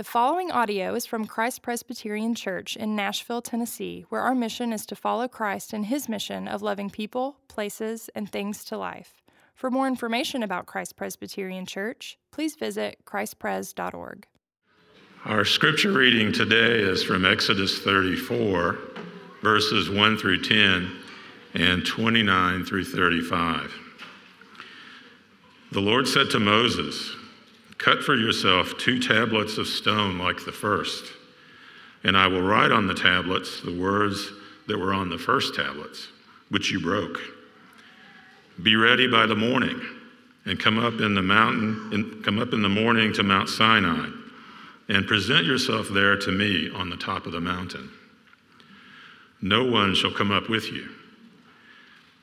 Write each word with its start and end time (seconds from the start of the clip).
The 0.00 0.04
following 0.04 0.50
audio 0.50 0.94
is 0.94 1.04
from 1.04 1.26
Christ 1.26 1.60
Presbyterian 1.60 2.34
Church 2.34 2.74
in 2.74 2.96
Nashville, 2.96 3.42
Tennessee, 3.42 4.06
where 4.08 4.22
our 4.22 4.34
mission 4.34 4.72
is 4.72 4.86
to 4.86 4.96
follow 4.96 5.28
Christ 5.28 5.74
in 5.74 5.82
his 5.82 6.08
mission 6.08 6.48
of 6.48 6.62
loving 6.62 6.88
people, 6.88 7.36
places, 7.48 8.08
and 8.14 8.26
things 8.26 8.64
to 8.64 8.78
life. 8.78 9.20
For 9.54 9.70
more 9.70 9.86
information 9.86 10.42
about 10.42 10.64
Christ 10.64 10.96
Presbyterian 10.96 11.66
Church, 11.66 12.18
please 12.30 12.54
visit 12.54 13.04
christpres.org. 13.04 14.26
Our 15.26 15.44
scripture 15.44 15.92
reading 15.92 16.32
today 16.32 16.78
is 16.78 17.02
from 17.02 17.26
Exodus 17.26 17.80
34, 17.80 18.78
verses 19.42 19.90
1 19.90 20.16
through 20.16 20.40
10 20.40 20.96
and 21.52 21.84
29 21.84 22.64
through 22.64 22.84
35. 22.84 23.70
The 25.72 25.80
Lord 25.80 26.08
said 26.08 26.30
to 26.30 26.40
Moses, 26.40 27.19
Cut 27.80 28.04
for 28.04 28.14
yourself 28.14 28.76
two 28.76 28.98
tablets 28.98 29.56
of 29.56 29.66
stone 29.66 30.18
like 30.18 30.44
the 30.44 30.52
first, 30.52 31.14
and 32.04 32.14
I 32.14 32.26
will 32.26 32.42
write 32.42 32.70
on 32.70 32.86
the 32.86 32.94
tablets 32.94 33.62
the 33.62 33.74
words 33.74 34.28
that 34.68 34.78
were 34.78 34.92
on 34.92 35.08
the 35.08 35.16
first 35.16 35.54
tablets, 35.54 36.08
which 36.50 36.70
you 36.70 36.78
broke. 36.78 37.18
Be 38.62 38.76
ready 38.76 39.06
by 39.06 39.24
the 39.24 39.34
morning, 39.34 39.80
and 40.44 40.60
come 40.60 40.78
up 40.78 41.00
in 41.00 41.14
the 41.14 41.22
mountain, 41.22 41.88
and 41.90 42.22
come 42.22 42.38
up 42.38 42.52
in 42.52 42.60
the 42.60 42.68
morning 42.68 43.14
to 43.14 43.22
Mount 43.22 43.48
Sinai, 43.48 44.10
and 44.90 45.06
present 45.06 45.46
yourself 45.46 45.88
there 45.88 46.18
to 46.18 46.30
me 46.30 46.70
on 46.74 46.90
the 46.90 46.98
top 46.98 47.24
of 47.24 47.32
the 47.32 47.40
mountain. 47.40 47.88
No 49.40 49.64
one 49.64 49.94
shall 49.94 50.12
come 50.12 50.30
up 50.30 50.50
with 50.50 50.70
you, 50.70 50.86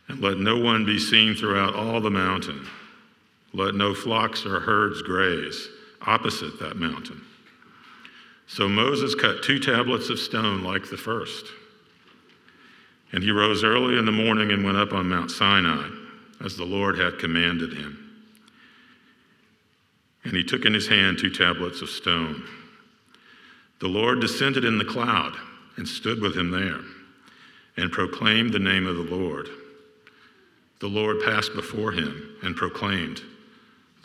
and 0.08 0.22
let 0.22 0.38
no 0.38 0.60
one 0.60 0.86
be 0.86 1.00
seen 1.00 1.34
throughout 1.34 1.74
all 1.74 2.00
the 2.00 2.12
mountain 2.12 2.68
let 3.58 3.76
no 3.76 3.94
flocks 3.94 4.46
or 4.46 4.60
herds 4.60 5.02
graze 5.02 5.68
opposite 6.06 6.60
that 6.60 6.78
mountain. 6.78 7.22
So 8.46 8.70
Moses 8.70 9.16
cut 9.16 9.44
two 9.44 9.60
tablets 9.60 10.10
of 10.10 10.20
stone 10.20 10.64
like 10.64 10.90
the 10.90 10.98
first. 10.98 11.48
And 13.12 13.24
he 13.24 13.32
rose 13.32 13.64
early 13.64 13.98
in 13.98 14.06
the 14.06 14.12
morning 14.12 14.52
and 14.52 14.64
went 14.64 14.78
up 14.78 14.94
on 14.94 15.10
Mount 15.10 15.32
Sinai, 15.32 15.90
as 16.44 16.56
the 16.56 16.66
Lord 16.66 16.98
had 17.00 17.20
commanded 17.20 17.74
him. 17.74 18.04
And 20.24 20.34
he 20.34 20.44
took 20.44 20.66
in 20.66 20.74
his 20.74 20.88
hand 20.88 21.18
two 21.18 21.30
tablets 21.30 21.82
of 21.82 21.90
stone. 21.90 22.44
The 23.80 23.88
Lord 23.88 24.22
descended 24.22 24.66
in 24.66 24.78
the 24.78 24.86
cloud 24.86 25.36
and 25.78 25.88
stood 25.88 26.22
with 26.22 26.36
him 26.36 26.52
there, 26.52 26.82
and 27.76 27.92
proclaimed 27.92 28.54
the 28.54 28.60
name 28.60 28.88
of 28.88 28.98
the 28.98 29.16
Lord. 29.16 29.48
The 30.80 30.88
Lord 30.88 31.22
passed 31.24 31.54
before 31.56 31.92
him 31.92 32.36
and 32.44 32.56
proclaimed, 32.56 33.22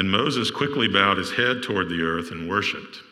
And 0.00 0.10
Moses 0.10 0.50
quickly 0.50 0.88
bowed 0.88 1.18
his 1.18 1.32
head 1.32 1.62
toward 1.62 1.90
the 1.90 2.00
earth 2.00 2.30
and 2.30 2.48
worshiped. 2.48 3.02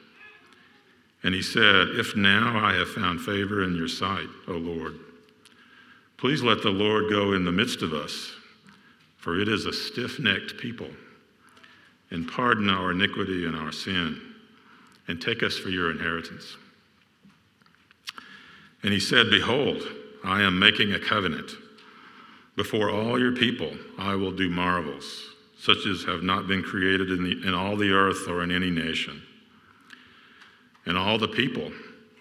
And 1.23 1.35
he 1.35 1.43
said, 1.43 1.89
If 1.91 2.17
now 2.17 2.65
I 2.65 2.73
have 2.77 2.89
found 2.89 3.21
favor 3.21 3.63
in 3.63 3.77
your 3.77 3.89
sight, 3.89 4.29
O 4.47 4.53
Lord, 4.53 4.99
please 6.17 6.43
let 6.43 6.63
the 6.63 6.71
Lord 6.71 7.11
go 7.11 7.35
in 7.35 7.45
the 7.45 7.53
midst 7.53 7.83
of 7.83 7.93
us, 7.93 8.33
for 9.19 9.39
it 9.39 9.49
is 9.49 9.67
a 9.67 9.73
stiff 9.75 10.19
necked 10.19 10.57
people, 10.57 10.89
and 12.11 12.27
pardon 12.27 12.71
our 12.71 12.93
iniquity 12.93 13.45
and 13.45 13.55
our 13.55 13.71
sin, 13.71 14.19
and 15.09 15.21
take 15.21 15.43
us 15.43 15.59
for 15.59 15.69
your 15.69 15.91
inheritance. 15.91 16.57
And 18.83 18.95
he 18.95 19.01
said, 19.01 19.29
Behold, 19.29 19.83
I 20.25 20.41
am 20.41 20.59
making 20.59 20.95
a 20.95 20.99
covenant. 20.99 21.51
Before 22.57 22.91
all 22.91 23.21
your 23.21 23.33
people, 23.33 23.77
I 23.99 24.15
will 24.15 24.33
do 24.33 24.49
marvels 24.49 25.35
such 25.69 25.85
as 25.85 26.05
have 26.05 26.23
not 26.23 26.49
been 26.49 26.63
created 26.63 27.11
in, 27.11 27.23
the, 27.23 27.47
in 27.47 27.53
all 27.53 27.77
the 27.77 27.91
earth 27.91 28.27
or 28.27 28.43
in 28.43 28.51
any 28.51 28.71
nation. 28.71 29.21
And 30.87 30.97
all 30.97 31.19
the 31.19 31.29
people 31.29 31.71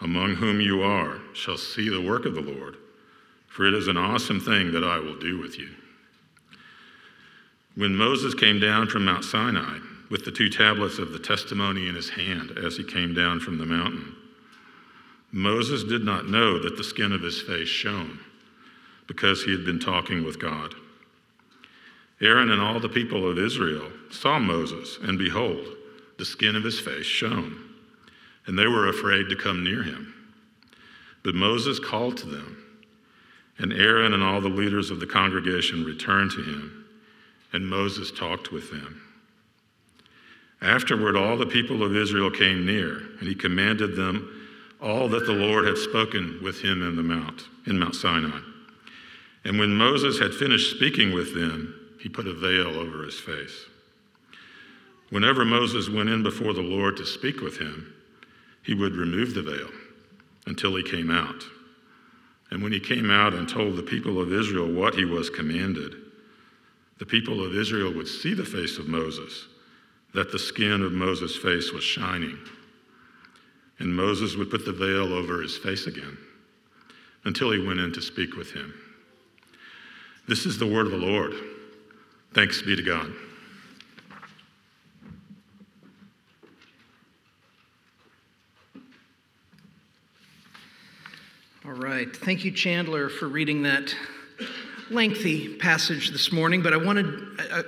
among 0.01 0.35
whom 0.35 0.59
you 0.59 0.81
are 0.81 1.19
shall 1.33 1.55
see 1.55 1.87
the 1.87 2.01
work 2.01 2.25
of 2.25 2.35
the 2.35 2.41
Lord, 2.41 2.75
for 3.47 3.65
it 3.65 3.73
is 3.73 3.87
an 3.87 3.95
awesome 3.95 4.41
thing 4.41 4.73
that 4.73 4.83
I 4.83 4.99
will 4.99 5.17
do 5.17 5.39
with 5.39 5.57
you. 5.57 5.69
When 7.75 7.95
Moses 7.95 8.33
came 8.33 8.59
down 8.59 8.89
from 8.89 9.05
Mount 9.05 9.23
Sinai 9.23 9.79
with 10.09 10.25
the 10.25 10.31
two 10.31 10.49
tablets 10.49 10.99
of 10.99 11.13
the 11.13 11.19
testimony 11.19 11.87
in 11.87 11.95
his 11.95 12.09
hand 12.09 12.51
as 12.57 12.75
he 12.75 12.83
came 12.83 13.13
down 13.13 13.39
from 13.39 13.59
the 13.59 13.65
mountain, 13.65 14.13
Moses 15.31 15.85
did 15.85 16.03
not 16.03 16.27
know 16.27 16.59
that 16.59 16.75
the 16.75 16.83
skin 16.83 17.13
of 17.13 17.21
his 17.21 17.41
face 17.41 17.69
shone 17.69 18.19
because 19.07 19.45
he 19.45 19.51
had 19.51 19.63
been 19.63 19.79
talking 19.79 20.25
with 20.25 20.37
God. 20.37 20.75
Aaron 22.19 22.51
and 22.51 22.61
all 22.61 22.79
the 22.79 22.89
people 22.89 23.29
of 23.29 23.37
Israel 23.37 23.91
saw 24.09 24.39
Moses, 24.39 24.97
and 25.03 25.19
behold, 25.19 25.65
the 26.17 26.25
skin 26.25 26.55
of 26.55 26.63
his 26.63 26.79
face 26.79 27.05
shone, 27.05 27.57
and 28.47 28.57
they 28.57 28.65
were 28.65 28.87
afraid 28.87 29.29
to 29.29 29.35
come 29.35 29.63
near 29.63 29.83
him. 29.83 30.13
But 31.23 31.35
Moses 31.35 31.79
called 31.79 32.17
to 32.17 32.25
them, 32.25 32.63
and 33.59 33.73
Aaron 33.73 34.13
and 34.13 34.23
all 34.23 34.41
the 34.41 34.49
leaders 34.49 34.89
of 34.89 34.99
the 34.99 35.05
congregation 35.05 35.83
returned 35.83 36.31
to 36.31 36.43
him, 36.43 36.85
and 37.53 37.67
Moses 37.67 38.11
talked 38.11 38.51
with 38.51 38.71
them. 38.71 39.01
Afterward, 40.61 41.15
all 41.15 41.37
the 41.37 41.45
people 41.45 41.83
of 41.83 41.95
Israel 41.95 42.31
came 42.31 42.65
near, 42.65 42.97
and 43.19 43.27
he 43.27 43.35
commanded 43.35 43.95
them 43.95 44.33
all 44.81 45.07
that 45.09 45.25
the 45.25 45.33
Lord 45.33 45.65
had 45.65 45.77
spoken 45.77 46.39
with 46.41 46.61
him 46.61 46.81
in 46.81 46.95
the 46.95 47.03
mount, 47.03 47.43
in 47.65 47.79
Mount 47.79 47.95
Sinai. 47.95 48.39
And 49.43 49.59
when 49.59 49.75
Moses 49.75 50.19
had 50.19 50.33
finished 50.33 50.75
speaking 50.75 51.13
with 51.13 51.35
them, 51.35 51.76
he 52.01 52.09
put 52.09 52.27
a 52.27 52.33
veil 52.33 52.79
over 52.79 53.03
his 53.03 53.19
face. 53.19 53.65
Whenever 55.09 55.45
Moses 55.45 55.89
went 55.89 56.09
in 56.09 56.23
before 56.23 56.53
the 56.53 56.61
Lord 56.61 56.97
to 56.97 57.05
speak 57.05 57.41
with 57.41 57.57
him, 57.57 57.93
he 58.63 58.73
would 58.73 58.95
remove 58.95 59.33
the 59.33 59.41
veil 59.41 59.69
until 60.45 60.75
he 60.75 60.83
came 60.83 61.09
out. 61.09 61.43
And 62.51 62.61
when 62.61 62.71
he 62.71 62.79
came 62.79 63.09
out 63.09 63.33
and 63.33 63.47
told 63.47 63.75
the 63.75 63.83
people 63.83 64.21
of 64.21 64.33
Israel 64.33 64.71
what 64.71 64.95
he 64.95 65.05
was 65.05 65.29
commanded, 65.29 65.95
the 66.97 67.05
people 67.05 67.45
of 67.45 67.55
Israel 67.55 67.93
would 67.93 68.07
see 68.07 68.33
the 68.33 68.45
face 68.45 68.77
of 68.77 68.87
Moses, 68.87 69.47
that 70.13 70.31
the 70.31 70.39
skin 70.39 70.81
of 70.81 70.93
Moses' 70.93 71.37
face 71.37 71.71
was 71.71 71.83
shining. 71.83 72.37
And 73.79 73.95
Moses 73.95 74.35
would 74.35 74.49
put 74.49 74.65
the 74.65 74.73
veil 74.73 75.13
over 75.13 75.41
his 75.41 75.57
face 75.57 75.87
again 75.87 76.17
until 77.23 77.51
he 77.51 77.65
went 77.65 77.79
in 77.79 77.93
to 77.93 78.01
speak 78.01 78.35
with 78.35 78.51
him. 78.51 78.73
This 80.27 80.45
is 80.45 80.57
the 80.57 80.67
word 80.67 80.87
of 80.87 80.93
the 80.93 80.97
Lord. 80.97 81.33
Thanks 82.33 82.61
be 82.61 82.75
to 82.75 82.83
God. 82.83 83.11
All 91.65 91.73
right. 91.73 92.15
Thank 92.15 92.45
you, 92.45 92.51
Chandler, 92.51 93.09
for 93.09 93.27
reading 93.27 93.63
that 93.63 93.93
lengthy 94.89 95.57
passage 95.57 96.11
this 96.11 96.31
morning. 96.31 96.61
But 96.61 96.73
I 96.73 96.77
wanted, 96.77 97.05
I, 97.39 97.63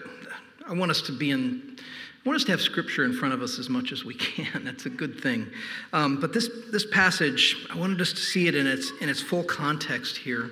I, 0.70 0.74
want 0.74 0.92
us 0.92 1.02
to 1.04 1.12
be 1.12 1.32
in, 1.32 1.78
I 1.78 2.30
want 2.30 2.38
us 2.38 2.46
to 2.46 2.52
have 2.52 2.62
Scripture 2.62 3.04
in 3.04 3.14
front 3.14 3.34
of 3.34 3.42
us 3.42 3.60
as 3.60 3.70
much 3.70 3.92
as 3.92 4.06
we 4.06 4.14
can. 4.14 4.64
That's 4.64 4.86
a 4.86 4.90
good 4.90 5.20
thing. 5.20 5.48
Um, 5.92 6.20
but 6.22 6.32
this 6.32 6.50
this 6.72 6.86
passage, 6.86 7.68
I 7.74 7.78
wanted 7.78 8.00
us 8.00 8.12
to 8.12 8.22
see 8.22 8.48
it 8.48 8.56
in 8.56 8.68
its 8.68 8.92
in 9.02 9.10
its 9.10 9.22
full 9.22 9.44
context 9.44 10.16
here. 10.18 10.52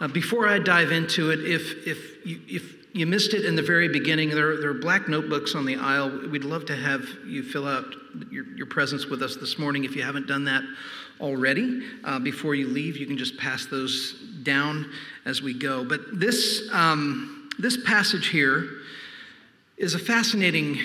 Uh, 0.00 0.08
before 0.08 0.48
I 0.48 0.58
dive 0.58 0.92
into 0.92 1.30
it, 1.30 1.40
if 1.40 1.86
if 1.86 2.26
you, 2.26 2.40
if 2.48 2.85
you 2.96 3.04
missed 3.04 3.34
it 3.34 3.44
in 3.44 3.56
the 3.56 3.62
very 3.62 3.88
beginning. 3.88 4.30
There, 4.30 4.56
there, 4.58 4.70
are 4.70 4.74
black 4.74 5.06
notebooks 5.06 5.54
on 5.54 5.66
the 5.66 5.76
aisle. 5.76 6.28
We'd 6.30 6.44
love 6.44 6.64
to 6.66 6.76
have 6.76 7.06
you 7.26 7.42
fill 7.42 7.68
out 7.68 7.84
your, 8.30 8.46
your 8.56 8.64
presence 8.64 9.04
with 9.04 9.22
us 9.22 9.36
this 9.36 9.58
morning. 9.58 9.84
If 9.84 9.94
you 9.94 10.02
haven't 10.02 10.26
done 10.26 10.46
that 10.46 10.62
already, 11.20 11.82
uh, 12.04 12.18
before 12.20 12.54
you 12.54 12.68
leave, 12.68 12.96
you 12.96 13.04
can 13.04 13.18
just 13.18 13.36
pass 13.36 13.66
those 13.66 14.14
down 14.42 14.90
as 15.26 15.42
we 15.42 15.52
go. 15.52 15.84
But 15.84 16.18
this, 16.18 16.70
um, 16.72 17.50
this 17.58 17.76
passage 17.84 18.28
here 18.28 18.66
is 19.76 19.94
a 19.94 19.98
fascinating 19.98 20.78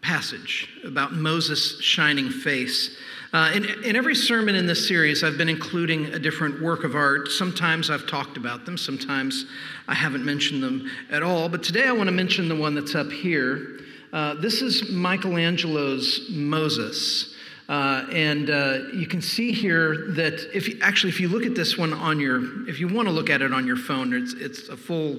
passage 0.00 0.68
about 0.84 1.12
Moses' 1.12 1.80
shining 1.80 2.30
face. 2.30 2.96
Uh, 3.32 3.50
in, 3.54 3.64
in 3.84 3.96
every 3.96 4.14
sermon 4.14 4.54
in 4.54 4.66
this 4.66 4.86
series, 4.86 5.24
I've 5.24 5.38
been 5.38 5.48
including 5.48 6.06
a 6.06 6.18
different 6.18 6.60
work 6.60 6.84
of 6.84 6.94
art. 6.94 7.28
Sometimes 7.28 7.88
I've 7.88 8.06
talked 8.06 8.36
about 8.36 8.66
them, 8.66 8.76
sometimes 8.76 9.46
I 9.88 9.94
haven't 9.94 10.22
mentioned 10.22 10.62
them 10.62 10.90
at 11.10 11.22
all. 11.22 11.48
But 11.48 11.62
today 11.62 11.84
I 11.84 11.92
want 11.92 12.08
to 12.08 12.12
mention 12.12 12.48
the 12.48 12.56
one 12.56 12.74
that's 12.74 12.94
up 12.94 13.10
here. 13.10 13.80
Uh, 14.12 14.34
this 14.34 14.60
is 14.60 14.90
Michelangelo's 14.90 16.28
Moses. 16.30 17.34
Uh, 17.70 18.04
and 18.12 18.50
uh, 18.50 18.80
you 18.92 19.06
can 19.06 19.22
see 19.22 19.50
here 19.50 20.08
that 20.08 20.34
if 20.54 20.68
you, 20.68 20.78
actually, 20.82 21.08
if 21.08 21.18
you 21.18 21.28
look 21.28 21.46
at 21.46 21.54
this 21.54 21.78
one 21.78 21.94
on 21.94 22.20
your, 22.20 22.68
if 22.68 22.80
you 22.80 22.86
want 22.86 23.08
to 23.08 23.12
look 23.12 23.30
at 23.30 23.40
it 23.40 23.54
on 23.54 23.66
your 23.66 23.76
phone, 23.76 24.12
it's, 24.12 24.34
it's 24.34 24.68
a 24.68 24.76
full 24.76 25.18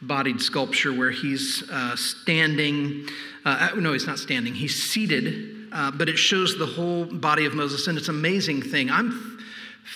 bodied 0.00 0.40
sculpture 0.40 0.92
where 0.92 1.10
he's 1.10 1.68
uh, 1.72 1.96
standing. 1.96 3.08
Uh, 3.44 3.70
uh, 3.72 3.80
no, 3.80 3.92
he's 3.92 4.06
not 4.06 4.20
standing, 4.20 4.54
he's 4.54 4.80
seated, 4.80 5.61
uh, 5.72 5.90
but 5.90 6.08
it 6.08 6.18
shows 6.18 6.58
the 6.58 6.66
whole 6.66 7.04
body 7.04 7.46
of 7.46 7.54
Moses, 7.54 7.86
and 7.86 7.96
it's 7.96 8.08
an 8.08 8.14
amazing 8.14 8.62
thing. 8.62 8.90
I'm 8.90 9.38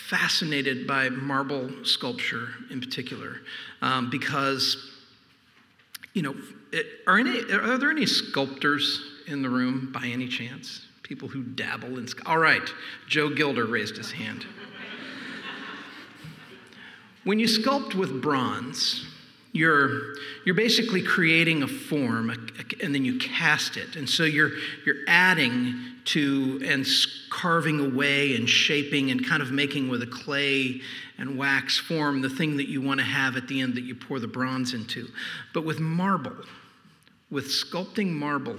fascinated 0.09 0.87
by 0.87 1.09
marble 1.09 1.85
sculpture 1.85 2.49
in 2.71 2.81
particular 2.81 3.41
um, 3.83 4.11
because, 4.11 4.91
you 6.15 6.23
know, 6.23 6.35
it, 6.73 6.87
are, 7.07 7.19
any, 7.19 7.41
are 7.53 7.79
there 7.79 7.91
any 7.91 8.07
sculptors 8.07 9.03
in 9.27 9.43
the 9.43 9.49
room 9.49 9.91
by 9.93 10.07
any 10.07 10.29
chance? 10.29 10.87
People 11.03 11.29
who 11.29 11.43
dabble 11.43 11.99
in. 11.99 12.09
All 12.25 12.39
right, 12.39 12.69
Joe 13.07 13.29
Gilder 13.29 13.67
raised 13.67 13.97
his 13.97 14.11
hand. 14.11 14.45
when 17.25 17.39
you 17.39 17.47
sculpt 17.47 17.95
with 17.95 18.21
bronze, 18.23 19.07
you're, 19.57 20.15
you're 20.45 20.55
basically 20.55 21.03
creating 21.03 21.63
a 21.63 21.69
form 21.69 22.31
and 22.83 22.95
then 22.95 23.05
you 23.05 23.19
cast 23.19 23.77
it. 23.77 23.97
And 23.97 24.09
so 24.09 24.25
you're, 24.25 24.53
you're 24.85 25.05
adding 25.09 25.75
to 26.07 26.61
and 26.65 26.87
carving 27.31 27.81
away 27.81 28.37
and 28.37 28.49
shaping 28.49 29.11
and 29.11 29.27
kind 29.27 29.43
of 29.43 29.51
making 29.51 29.89
with 29.89 30.03
a 30.03 30.07
clay 30.07 30.81
and 31.19 31.37
wax 31.37 31.79
form 31.79 32.21
the 32.21 32.31
thing 32.31 32.57
that 32.59 32.69
you 32.69 32.81
want 32.81 33.01
to 33.01 33.07
have 33.07 33.37
at 33.37 33.49
the 33.49 33.61
end 33.61 33.75
that 33.75 33.85
you 33.85 33.95
pour 33.95 34.21
the 34.21 34.29
bronze 34.29 34.75
into. 34.75 35.09
But 35.53 35.65
with 35.65 35.81
marble, 35.81 36.37
with 37.31 37.47
sculpting 37.47 38.13
marble, 38.13 38.59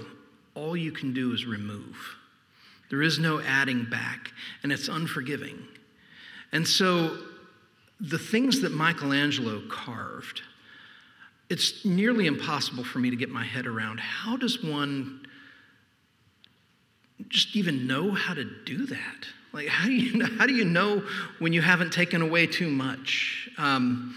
all 0.54 0.76
you 0.76 0.92
can 0.92 1.14
do 1.14 1.32
is 1.32 1.46
remove. 1.46 1.96
There 2.90 3.02
is 3.02 3.18
no 3.18 3.40
adding 3.40 3.84
back, 3.84 4.32
and 4.62 4.72
it's 4.72 4.88
unforgiving. 4.88 5.58
And 6.52 6.66
so 6.66 7.18
the 8.00 8.18
things 8.18 8.60
that 8.62 8.72
Michelangelo 8.72 9.62
carved, 9.68 10.42
it's 11.50 11.84
nearly 11.84 12.26
impossible 12.26 12.84
for 12.84 12.98
me 12.98 13.10
to 13.10 13.16
get 13.16 13.30
my 13.30 13.44
head 13.44 13.66
around. 13.66 14.00
How 14.00 14.36
does 14.36 14.62
one 14.62 15.26
just 17.28 17.56
even 17.56 17.86
know 17.86 18.12
how 18.12 18.34
to 18.34 18.44
do 18.44 18.86
that? 18.86 19.26
Like, 19.52 19.68
how 19.68 19.86
do 19.86 19.92
you, 19.92 20.24
how 20.38 20.46
do 20.46 20.54
you 20.54 20.64
know 20.64 21.02
when 21.38 21.52
you 21.52 21.62
haven't 21.62 21.92
taken 21.92 22.22
away 22.22 22.46
too 22.46 22.68
much? 22.68 23.48
Um, 23.56 24.16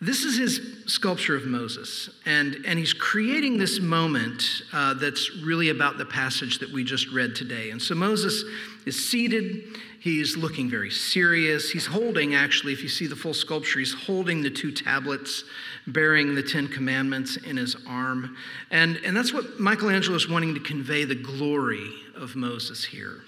this 0.00 0.24
is 0.24 0.36
his 0.36 0.82
sculpture 0.86 1.36
of 1.36 1.46
Moses, 1.46 2.10
and, 2.26 2.56
and 2.66 2.76
he's 2.78 2.92
creating 2.92 3.56
this 3.56 3.80
moment 3.80 4.42
uh, 4.72 4.94
that's 4.94 5.36
really 5.36 5.68
about 5.68 5.96
the 5.96 6.04
passage 6.04 6.58
that 6.58 6.70
we 6.72 6.82
just 6.82 7.08
read 7.12 7.36
today. 7.36 7.70
And 7.70 7.80
so 7.80 7.94
Moses 7.94 8.44
is 8.84 9.08
seated, 9.08 9.78
he's 10.02 10.36
looking 10.36 10.68
very 10.68 10.90
serious. 10.90 11.70
He's 11.70 11.86
holding, 11.86 12.34
actually, 12.34 12.72
if 12.72 12.82
you 12.82 12.88
see 12.88 13.06
the 13.06 13.14
full 13.14 13.34
sculpture, 13.34 13.78
he's 13.78 13.94
holding 13.94 14.42
the 14.42 14.50
two 14.50 14.72
tablets 14.72 15.44
bearing 15.86 16.34
the 16.34 16.42
Ten 16.42 16.66
Commandments 16.66 17.36
in 17.36 17.56
his 17.56 17.76
arm. 17.86 18.36
And, 18.72 18.98
and 19.04 19.16
that's 19.16 19.32
what 19.32 19.60
Michelangelo 19.60 20.16
is 20.16 20.28
wanting 20.28 20.54
to 20.54 20.60
convey 20.60 21.04
the 21.04 21.14
glory 21.14 21.88
of 22.16 22.34
Moses 22.34 22.84
here. 22.84 23.20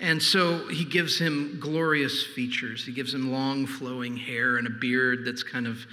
And 0.00 0.22
so 0.22 0.66
he 0.68 0.86
gives 0.86 1.18
him 1.18 1.58
glorious 1.60 2.22
features. 2.22 2.86
He 2.86 2.92
gives 2.92 3.12
him 3.12 3.30
long 3.30 3.66
flowing 3.66 4.16
hair 4.16 4.56
and 4.56 4.66
a 4.66 4.70
beard 4.70 5.26
that's 5.26 5.42
kind 5.42 5.66
of 5.66 5.86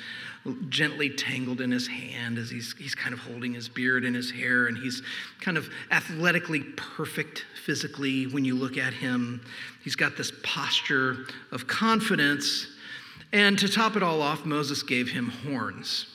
gently 0.69 1.09
tangled 1.09 1.59
in 1.59 1.71
his 1.71 1.88
hand 1.88 2.38
as 2.38 2.50
he's, 2.50 2.74
he's 2.80 2.95
kind 2.95 3.13
of 3.13 3.19
holding 3.19 3.54
his 3.54 3.68
beard 3.68 4.06
and 4.06 4.15
his 4.15 4.31
hair. 4.31 4.68
And 4.68 4.77
he's 4.77 5.01
kind 5.42 5.57
of 5.57 5.69
athletically 5.92 6.62
perfect 6.77 7.45
physically 7.65 8.27
when 8.27 8.45
you 8.45 8.56
look 8.56 8.77
at 8.77 8.94
him. 8.94 9.42
He's 9.83 9.98
got 9.98 10.15
this 10.15 10.31
posture 10.42 11.25
of 11.51 11.68
confidence. 11.68 12.68
And 13.33 13.59
to 13.59 13.68
top 13.68 13.98
it 13.98 14.04
all 14.04 14.21
off, 14.21 14.45
Moses 14.45 14.83
gave 14.83 15.09
him 15.09 15.30
horns. 15.30 16.06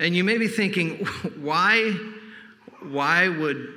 And 0.00 0.16
you 0.16 0.24
may 0.24 0.36
be 0.36 0.48
thinking, 0.48 1.04
why, 1.40 1.92
why 2.80 3.28
would 3.28 3.68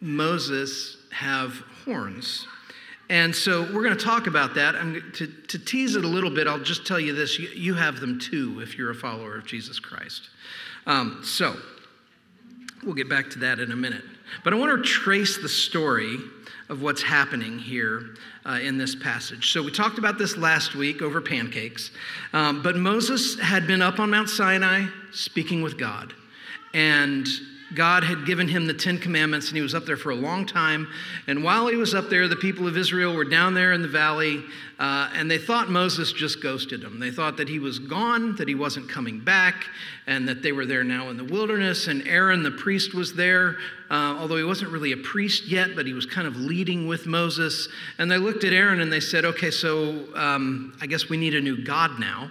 Moses 0.00 0.96
have 1.12 1.62
horns. 1.84 2.46
And 3.10 3.34
so 3.34 3.62
we're 3.62 3.82
going 3.82 3.96
to 3.96 4.04
talk 4.04 4.26
about 4.26 4.54
that. 4.54 4.74
I'm, 4.74 5.02
to, 5.14 5.26
to 5.26 5.58
tease 5.58 5.96
it 5.96 6.04
a 6.04 6.08
little 6.08 6.30
bit, 6.30 6.46
I'll 6.46 6.58
just 6.58 6.86
tell 6.86 7.00
you 7.00 7.14
this 7.14 7.38
you, 7.38 7.48
you 7.48 7.74
have 7.74 8.00
them 8.00 8.18
too 8.18 8.60
if 8.60 8.76
you're 8.76 8.90
a 8.90 8.94
follower 8.94 9.36
of 9.36 9.46
Jesus 9.46 9.78
Christ. 9.78 10.28
Um, 10.86 11.20
so 11.24 11.56
we'll 12.84 12.94
get 12.94 13.08
back 13.08 13.30
to 13.30 13.38
that 13.40 13.60
in 13.60 13.72
a 13.72 13.76
minute. 13.76 14.04
But 14.44 14.52
I 14.52 14.56
want 14.56 14.84
to 14.84 14.90
trace 14.90 15.38
the 15.38 15.48
story 15.48 16.16
of 16.68 16.82
what's 16.82 17.02
happening 17.02 17.58
here 17.58 18.14
uh, 18.44 18.58
in 18.62 18.76
this 18.76 18.94
passage. 18.94 19.52
So 19.52 19.62
we 19.62 19.70
talked 19.70 19.98
about 19.98 20.18
this 20.18 20.36
last 20.36 20.74
week 20.74 21.00
over 21.00 21.20
pancakes. 21.20 21.90
Um, 22.34 22.62
but 22.62 22.76
Moses 22.76 23.38
had 23.40 23.66
been 23.66 23.80
up 23.80 23.98
on 23.98 24.10
Mount 24.10 24.28
Sinai 24.28 24.86
speaking 25.12 25.62
with 25.62 25.78
God. 25.78 26.12
And 26.74 27.26
God 27.74 28.02
had 28.02 28.24
given 28.24 28.48
him 28.48 28.66
the 28.66 28.72
Ten 28.72 28.98
Commandments, 28.98 29.48
and 29.48 29.56
he 29.56 29.62
was 29.62 29.74
up 29.74 29.84
there 29.84 29.98
for 29.98 30.10
a 30.10 30.14
long 30.14 30.46
time. 30.46 30.88
And 31.26 31.44
while 31.44 31.66
he 31.66 31.76
was 31.76 31.94
up 31.94 32.08
there, 32.08 32.26
the 32.26 32.36
people 32.36 32.66
of 32.66 32.78
Israel 32.78 33.14
were 33.14 33.26
down 33.26 33.52
there 33.52 33.72
in 33.72 33.82
the 33.82 33.88
valley, 33.88 34.42
uh, 34.78 35.10
and 35.12 35.30
they 35.30 35.36
thought 35.36 35.68
Moses 35.68 36.12
just 36.12 36.42
ghosted 36.42 36.80
them. 36.80 36.98
They 36.98 37.10
thought 37.10 37.36
that 37.36 37.48
he 37.48 37.58
was 37.58 37.78
gone, 37.78 38.36
that 38.36 38.48
he 38.48 38.54
wasn't 38.54 38.88
coming 38.88 39.20
back, 39.20 39.66
and 40.06 40.26
that 40.28 40.42
they 40.42 40.52
were 40.52 40.64
there 40.64 40.82
now 40.82 41.10
in 41.10 41.18
the 41.18 41.24
wilderness. 41.24 41.88
And 41.88 42.08
Aaron, 42.08 42.42
the 42.42 42.52
priest, 42.52 42.94
was 42.94 43.12
there, 43.12 43.56
uh, 43.90 44.16
although 44.18 44.36
he 44.36 44.44
wasn't 44.44 44.70
really 44.70 44.92
a 44.92 44.96
priest 44.96 45.46
yet, 45.46 45.76
but 45.76 45.84
he 45.84 45.92
was 45.92 46.06
kind 46.06 46.26
of 46.26 46.36
leading 46.36 46.86
with 46.86 47.06
Moses. 47.06 47.68
And 47.98 48.10
they 48.10 48.18
looked 48.18 48.44
at 48.44 48.54
Aaron 48.54 48.80
and 48.80 48.90
they 48.90 49.00
said, 49.00 49.26
Okay, 49.26 49.50
so 49.50 50.06
um, 50.14 50.74
I 50.80 50.86
guess 50.86 51.10
we 51.10 51.18
need 51.18 51.34
a 51.34 51.40
new 51.40 51.62
God 51.62 51.98
now. 52.00 52.30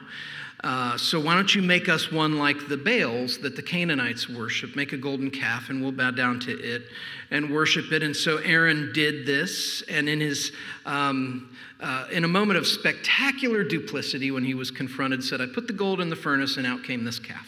Uh, 0.67 0.97
so 0.97 1.17
why 1.17 1.33
don't 1.33 1.55
you 1.55 1.61
make 1.61 1.87
us 1.87 2.11
one 2.11 2.37
like 2.37 2.67
the 2.67 2.75
Baals 2.75 3.37
that 3.37 3.55
the 3.55 3.61
Canaanites 3.61 4.27
worship? 4.27 4.75
Make 4.75 4.91
a 4.91 4.97
golden 4.97 5.31
calf, 5.31 5.69
and 5.69 5.81
we'll 5.81 5.93
bow 5.93 6.11
down 6.11 6.41
to 6.41 6.59
it 6.59 6.89
and 7.31 7.49
worship 7.49 7.93
it. 7.93 8.03
And 8.03 8.13
so 8.13 8.39
Aaron 8.39 8.91
did 8.93 9.25
this, 9.25 9.81
and 9.89 10.09
in 10.09 10.19
his 10.19 10.51
um, 10.85 11.55
uh, 11.79 12.07
in 12.11 12.25
a 12.25 12.27
moment 12.27 12.57
of 12.57 12.67
spectacular 12.67 13.63
duplicity, 13.63 14.29
when 14.29 14.43
he 14.43 14.55
was 14.55 14.69
confronted, 14.69 15.23
said, 15.23 15.39
"I 15.39 15.45
put 15.45 15.67
the 15.67 15.73
gold 15.73 16.01
in 16.01 16.09
the 16.09 16.17
furnace, 16.17 16.57
and 16.57 16.67
out 16.67 16.83
came 16.83 17.05
this 17.05 17.17
calf." 17.19 17.47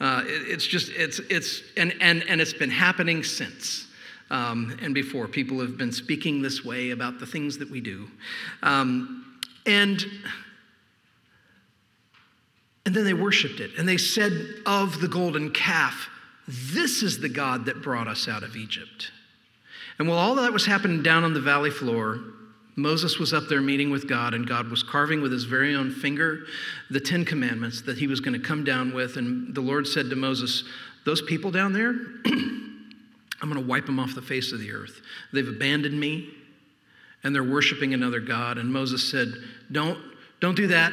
Uh, 0.00 0.22
it, 0.24 0.48
it's 0.48 0.66
just 0.66 0.92
it's 0.92 1.18
it's 1.28 1.60
and 1.76 1.94
and 2.00 2.24
and 2.26 2.40
it's 2.40 2.54
been 2.54 2.70
happening 2.70 3.22
since. 3.22 3.86
Um, 4.30 4.78
and 4.80 4.94
before, 4.94 5.28
people 5.28 5.60
have 5.60 5.76
been 5.76 5.92
speaking 5.92 6.40
this 6.40 6.64
way 6.64 6.88
about 6.88 7.20
the 7.20 7.26
things 7.26 7.58
that 7.58 7.70
we 7.70 7.82
do, 7.82 8.08
um, 8.62 9.26
and 9.66 10.02
and 12.86 12.94
then 12.94 13.04
they 13.04 13.14
worshiped 13.14 13.60
it. 13.60 13.70
And 13.78 13.88
they 13.88 13.96
said 13.96 14.32
of 14.66 15.00
the 15.00 15.08
golden 15.08 15.50
calf, 15.50 16.08
This 16.46 17.02
is 17.02 17.18
the 17.18 17.28
God 17.28 17.64
that 17.66 17.82
brought 17.82 18.08
us 18.08 18.28
out 18.28 18.42
of 18.42 18.56
Egypt. 18.56 19.10
And 19.98 20.08
while 20.08 20.18
all 20.18 20.34
that 20.36 20.52
was 20.52 20.66
happening 20.66 21.02
down 21.02 21.24
on 21.24 21.34
the 21.34 21.40
valley 21.40 21.70
floor, 21.70 22.20
Moses 22.76 23.18
was 23.18 23.32
up 23.32 23.44
there 23.48 23.60
meeting 23.60 23.90
with 23.90 24.08
God, 24.08 24.34
and 24.34 24.46
God 24.46 24.68
was 24.68 24.82
carving 24.82 25.22
with 25.22 25.30
his 25.30 25.44
very 25.44 25.74
own 25.76 25.92
finger 25.92 26.44
the 26.90 27.00
Ten 27.00 27.24
Commandments 27.24 27.82
that 27.82 27.98
he 27.98 28.08
was 28.08 28.20
going 28.20 28.38
to 28.38 28.44
come 28.46 28.64
down 28.64 28.92
with. 28.92 29.16
And 29.16 29.54
the 29.54 29.60
Lord 29.60 29.86
said 29.86 30.10
to 30.10 30.16
Moses, 30.16 30.64
Those 31.04 31.22
people 31.22 31.52
down 31.52 31.72
there, 31.72 31.90
I'm 32.26 33.50
going 33.50 33.54
to 33.54 33.66
wipe 33.66 33.86
them 33.86 34.00
off 34.00 34.14
the 34.14 34.22
face 34.22 34.52
of 34.52 34.58
the 34.58 34.72
earth. 34.72 35.00
They've 35.32 35.46
abandoned 35.46 35.98
me, 35.98 36.34
and 37.22 37.34
they're 37.34 37.44
worshiping 37.44 37.94
another 37.94 38.20
God. 38.20 38.58
And 38.58 38.72
Moses 38.72 39.08
said, 39.08 39.28
Don't, 39.70 39.98
don't 40.40 40.56
do 40.56 40.66
that 40.66 40.92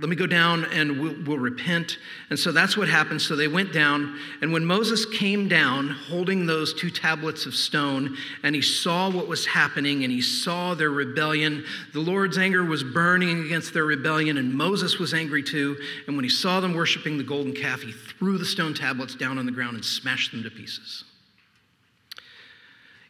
let 0.00 0.08
me 0.08 0.14
go 0.14 0.28
down 0.28 0.64
and 0.66 1.00
we'll, 1.00 1.16
we'll, 1.24 1.38
repent. 1.38 1.98
And 2.30 2.38
so 2.38 2.52
that's 2.52 2.76
what 2.76 2.88
happened. 2.88 3.20
So 3.20 3.34
they 3.34 3.48
went 3.48 3.72
down. 3.72 4.16
And 4.40 4.52
when 4.52 4.64
Moses 4.64 5.04
came 5.04 5.48
down 5.48 5.88
holding 5.88 6.46
those 6.46 6.72
two 6.72 6.88
tablets 6.88 7.46
of 7.46 7.54
stone 7.54 8.16
and 8.44 8.54
he 8.54 8.62
saw 8.62 9.10
what 9.10 9.26
was 9.26 9.44
happening 9.44 10.04
and 10.04 10.12
he 10.12 10.22
saw 10.22 10.74
their 10.74 10.90
rebellion, 10.90 11.64
the 11.94 12.00
Lord's 12.00 12.38
anger 12.38 12.64
was 12.64 12.84
burning 12.84 13.44
against 13.44 13.74
their 13.74 13.86
rebellion 13.86 14.36
and 14.36 14.54
Moses 14.54 15.00
was 15.00 15.12
angry 15.12 15.42
too. 15.42 15.76
And 16.06 16.14
when 16.14 16.24
he 16.24 16.30
saw 16.30 16.60
them 16.60 16.74
worshiping 16.74 17.18
the 17.18 17.24
golden 17.24 17.52
calf, 17.52 17.82
he 17.82 17.90
threw 17.90 18.38
the 18.38 18.44
stone 18.44 18.74
tablets 18.74 19.16
down 19.16 19.36
on 19.36 19.46
the 19.46 19.52
ground 19.52 19.74
and 19.74 19.84
smashed 19.84 20.30
them 20.30 20.44
to 20.44 20.50
pieces. 20.50 21.02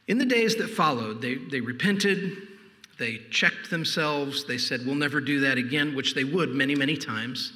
In 0.07 0.17
the 0.17 0.25
days 0.25 0.57
that 0.57 0.71
followed, 0.71 1.21
they, 1.21 1.35
they 1.35 1.61
repented, 1.61 2.48
they 2.99 3.19
checked 3.31 3.71
themselves. 3.71 4.45
They 4.45 4.59
said, 4.59 4.85
We'll 4.85 4.95
never 4.97 5.21
do 5.21 5.41
that 5.41 5.57
again, 5.59 5.95
which 5.95 6.15
they 6.15 6.25
would 6.25 6.51
many, 6.51 6.75
many 6.75 6.97
times. 6.97 7.53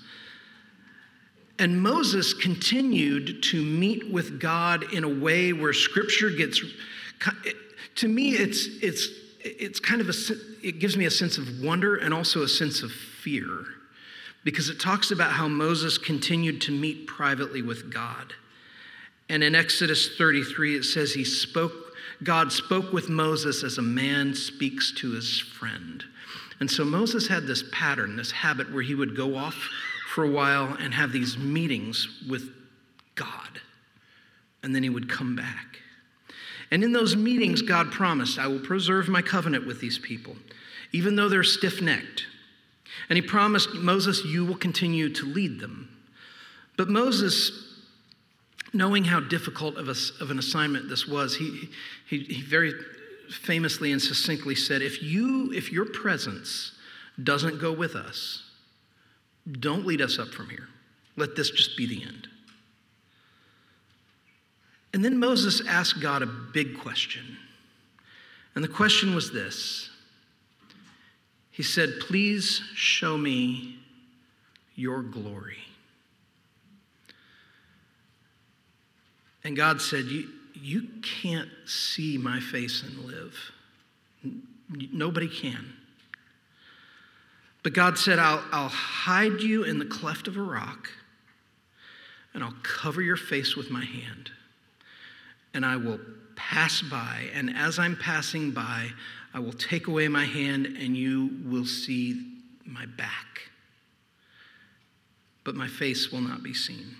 And 1.58 1.80
Moses 1.80 2.32
continued 2.32 3.42
to 3.44 3.62
meet 3.62 4.10
with 4.10 4.40
God 4.40 4.92
in 4.92 5.04
a 5.04 5.08
way 5.08 5.52
where 5.52 5.72
scripture 5.72 6.30
gets, 6.30 6.60
to 7.96 8.08
me, 8.08 8.30
it's, 8.30 8.66
it's, 8.82 9.08
it's 9.40 9.78
kind 9.78 10.00
of 10.00 10.08
a, 10.08 10.12
it 10.66 10.78
gives 10.78 10.96
me 10.96 11.04
a 11.04 11.10
sense 11.10 11.38
of 11.38 11.60
wonder 11.60 11.96
and 11.96 12.14
also 12.14 12.42
a 12.42 12.48
sense 12.48 12.82
of 12.82 12.90
fear 12.90 13.64
because 14.44 14.70
it 14.70 14.80
talks 14.80 15.10
about 15.10 15.30
how 15.30 15.46
Moses 15.46 15.98
continued 15.98 16.60
to 16.62 16.72
meet 16.72 17.06
privately 17.06 17.62
with 17.62 17.92
God. 17.92 18.34
And 19.28 19.44
in 19.44 19.54
Exodus 19.54 20.16
33, 20.16 20.78
it 20.78 20.84
says 20.84 21.12
he 21.12 21.24
spoke 21.24 21.91
God 22.24 22.52
spoke 22.52 22.92
with 22.92 23.08
Moses 23.08 23.62
as 23.62 23.78
a 23.78 23.82
man 23.82 24.34
speaks 24.34 24.92
to 24.98 25.12
his 25.12 25.38
friend. 25.38 26.04
And 26.60 26.70
so 26.70 26.84
Moses 26.84 27.26
had 27.26 27.46
this 27.46 27.64
pattern, 27.72 28.16
this 28.16 28.30
habit 28.30 28.72
where 28.72 28.82
he 28.82 28.94
would 28.94 29.16
go 29.16 29.36
off 29.36 29.68
for 30.12 30.24
a 30.24 30.30
while 30.30 30.76
and 30.78 30.94
have 30.94 31.10
these 31.10 31.36
meetings 31.38 32.22
with 32.28 32.50
God. 33.14 33.60
And 34.62 34.74
then 34.74 34.82
he 34.82 34.90
would 34.90 35.08
come 35.08 35.34
back. 35.34 35.78
And 36.70 36.84
in 36.84 36.92
those 36.92 37.16
meetings, 37.16 37.62
God 37.62 37.90
promised, 37.90 38.38
I 38.38 38.46
will 38.46 38.60
preserve 38.60 39.08
my 39.08 39.22
covenant 39.22 39.66
with 39.66 39.80
these 39.80 39.98
people, 39.98 40.36
even 40.92 41.16
though 41.16 41.28
they're 41.28 41.42
stiff 41.42 41.82
necked. 41.82 42.26
And 43.08 43.16
he 43.16 43.22
promised 43.22 43.74
Moses, 43.74 44.24
You 44.24 44.44
will 44.44 44.56
continue 44.56 45.08
to 45.10 45.26
lead 45.26 45.60
them. 45.60 45.88
But 46.76 46.88
Moses, 46.88 47.71
knowing 48.72 49.04
how 49.04 49.20
difficult 49.20 49.76
of, 49.76 49.88
a, 49.88 49.94
of 50.22 50.30
an 50.30 50.38
assignment 50.38 50.88
this 50.88 51.06
was, 51.06 51.36
he, 51.36 51.68
he, 52.08 52.20
he 52.20 52.42
very 52.42 52.72
famously 53.30 53.92
and 53.92 54.00
succinctly 54.00 54.54
said, 54.54 54.82
if, 54.82 55.02
you, 55.02 55.52
if 55.52 55.72
your 55.72 55.86
presence 55.86 56.72
doesn't 57.22 57.60
go 57.60 57.72
with 57.72 57.94
us, 57.94 58.42
don't 59.58 59.86
lead 59.86 60.00
us 60.00 60.18
up 60.18 60.28
from 60.28 60.48
here. 60.48 60.68
Let 61.16 61.36
this 61.36 61.50
just 61.50 61.76
be 61.76 61.86
the 61.86 62.02
end. 62.02 62.28
And 64.94 65.04
then 65.04 65.18
Moses 65.18 65.62
asked 65.66 66.00
God 66.00 66.22
a 66.22 66.26
big 66.26 66.78
question. 66.78 67.38
And 68.54 68.62
the 68.62 68.68
question 68.68 69.14
was 69.14 69.32
this 69.32 69.90
He 71.50 71.62
said, 71.62 71.94
Please 72.00 72.62
show 72.74 73.16
me 73.16 73.78
your 74.74 75.02
glory. 75.02 75.58
And 79.44 79.56
God 79.56 79.80
said, 79.80 80.04
You, 80.04 80.28
you 80.54 80.88
can't 81.02 81.48
see 81.66 82.18
my 82.18 82.40
face 82.40 82.82
and 82.82 83.04
live. 83.04 83.34
Nobody 84.92 85.28
can. 85.28 85.74
But 87.62 87.74
God 87.74 87.98
said, 87.98 88.18
I'll, 88.18 88.42
I'll 88.50 88.68
hide 88.68 89.40
you 89.40 89.64
in 89.64 89.78
the 89.78 89.84
cleft 89.84 90.26
of 90.26 90.36
a 90.36 90.42
rock, 90.42 90.90
and 92.34 92.42
I'll 92.42 92.54
cover 92.62 93.00
your 93.00 93.16
face 93.16 93.56
with 93.56 93.70
my 93.70 93.84
hand, 93.84 94.30
and 95.54 95.64
I 95.64 95.76
will 95.76 96.00
pass 96.34 96.82
by. 96.82 97.28
And 97.34 97.54
as 97.56 97.78
I'm 97.78 97.96
passing 97.96 98.50
by, 98.50 98.90
I 99.32 99.38
will 99.38 99.52
take 99.52 99.86
away 99.86 100.08
my 100.08 100.24
hand, 100.24 100.66
and 100.66 100.96
you 100.96 101.30
will 101.44 101.66
see 101.66 102.32
my 102.64 102.86
back. 102.86 103.50
But 105.44 105.54
my 105.54 105.68
face 105.68 106.10
will 106.10 106.20
not 106.20 106.42
be 106.42 106.54
seen. 106.54 106.96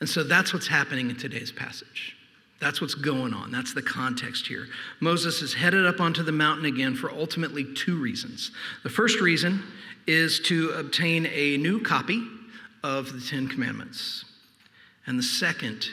And 0.00 0.08
so 0.08 0.22
that's 0.22 0.52
what's 0.52 0.68
happening 0.68 1.10
in 1.10 1.16
today's 1.16 1.52
passage. 1.52 2.16
That's 2.60 2.80
what's 2.80 2.94
going 2.94 3.34
on. 3.34 3.50
That's 3.50 3.74
the 3.74 3.82
context 3.82 4.46
here. 4.46 4.66
Moses 5.00 5.42
is 5.42 5.54
headed 5.54 5.84
up 5.84 6.00
onto 6.00 6.22
the 6.22 6.32
mountain 6.32 6.64
again 6.64 6.94
for 6.94 7.10
ultimately 7.10 7.66
two 7.74 8.00
reasons. 8.00 8.50
The 8.82 8.88
first 8.88 9.20
reason 9.20 9.62
is 10.06 10.40
to 10.40 10.70
obtain 10.70 11.26
a 11.26 11.58
new 11.58 11.80
copy 11.80 12.22
of 12.82 13.12
the 13.12 13.20
Ten 13.20 13.48
Commandments, 13.48 14.24
and 15.06 15.18
the 15.18 15.22
second 15.22 15.86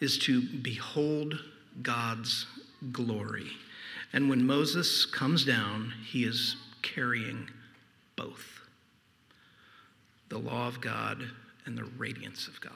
is 0.00 0.18
to 0.18 0.42
behold 0.42 1.38
God's 1.82 2.46
glory. 2.92 3.46
And 4.12 4.28
when 4.28 4.46
Moses 4.46 5.06
comes 5.06 5.44
down, 5.44 5.92
he 6.04 6.24
is 6.24 6.56
carrying 6.82 7.48
both 8.16 8.60
the 10.28 10.38
law 10.38 10.66
of 10.66 10.80
God 10.80 11.24
and 11.64 11.78
the 11.78 11.84
radiance 11.84 12.48
of 12.48 12.60
God. 12.60 12.72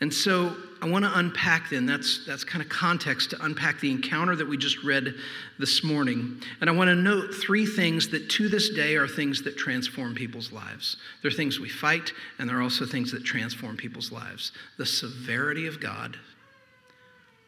And 0.00 0.12
so 0.12 0.56
I 0.80 0.88
want 0.88 1.04
to 1.04 1.18
unpack 1.18 1.68
then, 1.68 1.84
that's, 1.84 2.24
that's 2.24 2.42
kind 2.42 2.62
of 2.62 2.70
context 2.70 3.30
to 3.30 3.44
unpack 3.44 3.80
the 3.80 3.90
encounter 3.90 4.34
that 4.34 4.48
we 4.48 4.56
just 4.56 4.82
read 4.82 5.14
this 5.58 5.84
morning. 5.84 6.40
And 6.60 6.70
I 6.70 6.72
want 6.72 6.88
to 6.88 6.94
note 6.94 7.34
three 7.34 7.66
things 7.66 8.08
that 8.08 8.30
to 8.30 8.48
this 8.48 8.70
day 8.70 8.96
are 8.96 9.06
things 9.06 9.42
that 9.42 9.58
transform 9.58 10.14
people's 10.14 10.52
lives. 10.52 10.96
They're 11.20 11.30
things 11.30 11.60
we 11.60 11.68
fight, 11.68 12.12
and 12.38 12.48
they're 12.48 12.62
also 12.62 12.86
things 12.86 13.12
that 13.12 13.24
transform 13.24 13.76
people's 13.76 14.10
lives 14.10 14.52
the 14.78 14.86
severity 14.86 15.66
of 15.66 15.80
God, 15.80 16.16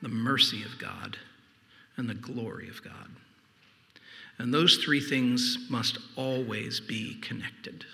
the 0.03 0.11
mercy 0.11 0.63
of 0.63 0.79
God, 0.79 1.17
and 1.97 2.09
the 2.09 2.15
glory 2.15 2.69
of 2.69 2.85
God. 2.85 3.09
And 4.39 4.53
those 4.53 4.77
three 4.85 5.01
things 5.01 5.57
must 5.71 5.99
always 6.17 6.81
be 6.81 7.15
connected 7.21 7.87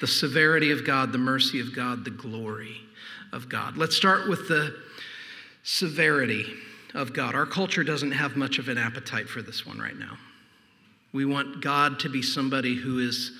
the 0.00 0.06
severity 0.06 0.70
of 0.70 0.86
God, 0.86 1.10
the 1.10 1.18
mercy 1.18 1.58
of 1.58 1.74
God, 1.74 2.04
the 2.04 2.10
glory 2.10 2.76
of 3.32 3.48
God. 3.48 3.76
Let's 3.76 3.96
start 3.96 4.28
with 4.28 4.48
the 4.48 4.74
severity 5.62 6.44
of 6.94 7.12
God. 7.12 7.34
Our 7.34 7.46
culture 7.46 7.84
doesn't 7.84 8.12
have 8.12 8.36
much 8.36 8.58
of 8.58 8.68
an 8.68 8.78
appetite 8.78 9.28
for 9.28 9.42
this 9.42 9.66
one 9.66 9.78
right 9.78 9.96
now. 9.96 10.16
We 11.12 11.24
want 11.24 11.60
God 11.62 11.98
to 12.00 12.08
be 12.08 12.22
somebody 12.22 12.74
who 12.74 12.98
is 12.98 13.32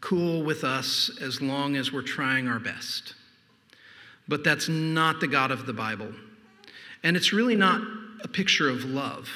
cool 0.00 0.42
with 0.42 0.64
us 0.64 1.10
as 1.20 1.40
long 1.40 1.76
as 1.76 1.92
we're 1.92 2.02
trying 2.02 2.48
our 2.48 2.58
best. 2.58 3.14
But 4.28 4.44
that's 4.44 4.68
not 4.68 5.20
the 5.20 5.28
God 5.28 5.50
of 5.50 5.66
the 5.66 5.72
Bible. 5.72 6.12
And 7.02 7.16
it's 7.16 7.32
really 7.32 7.56
not 7.56 7.82
a 8.22 8.28
picture 8.28 8.68
of 8.68 8.84
love. 8.84 9.28